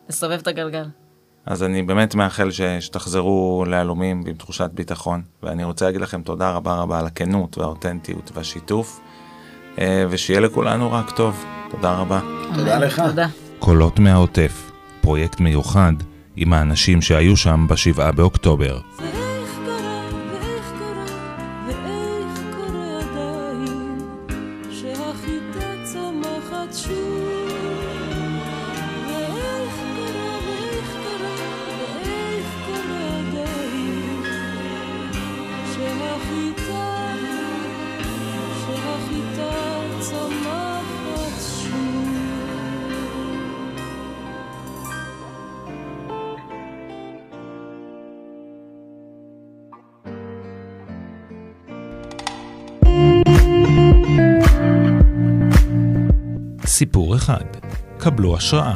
[0.08, 0.84] לסובב את הגלגל.
[1.46, 2.60] אז אני באמת מאחל ש...
[2.60, 8.30] שתחזרו להלומים עם תחושת ביטחון, ואני רוצה להגיד לכם תודה רבה רבה על הכנות והאותנטיות
[8.34, 9.00] והשיתוף,
[9.78, 11.44] אה, ושיהיה לכולנו רק טוב.
[11.70, 12.20] תודה רבה.
[12.54, 12.78] תודה.
[12.78, 13.02] לך.
[13.06, 13.26] תודה.
[13.58, 14.70] קולות מהעוטף,
[15.00, 15.92] פרויקט מיוחד
[16.36, 18.80] עם האנשים שהיו שם בשבעה באוקטובר.
[56.80, 57.44] סיפור אחד.
[57.98, 58.74] קבלו השראה.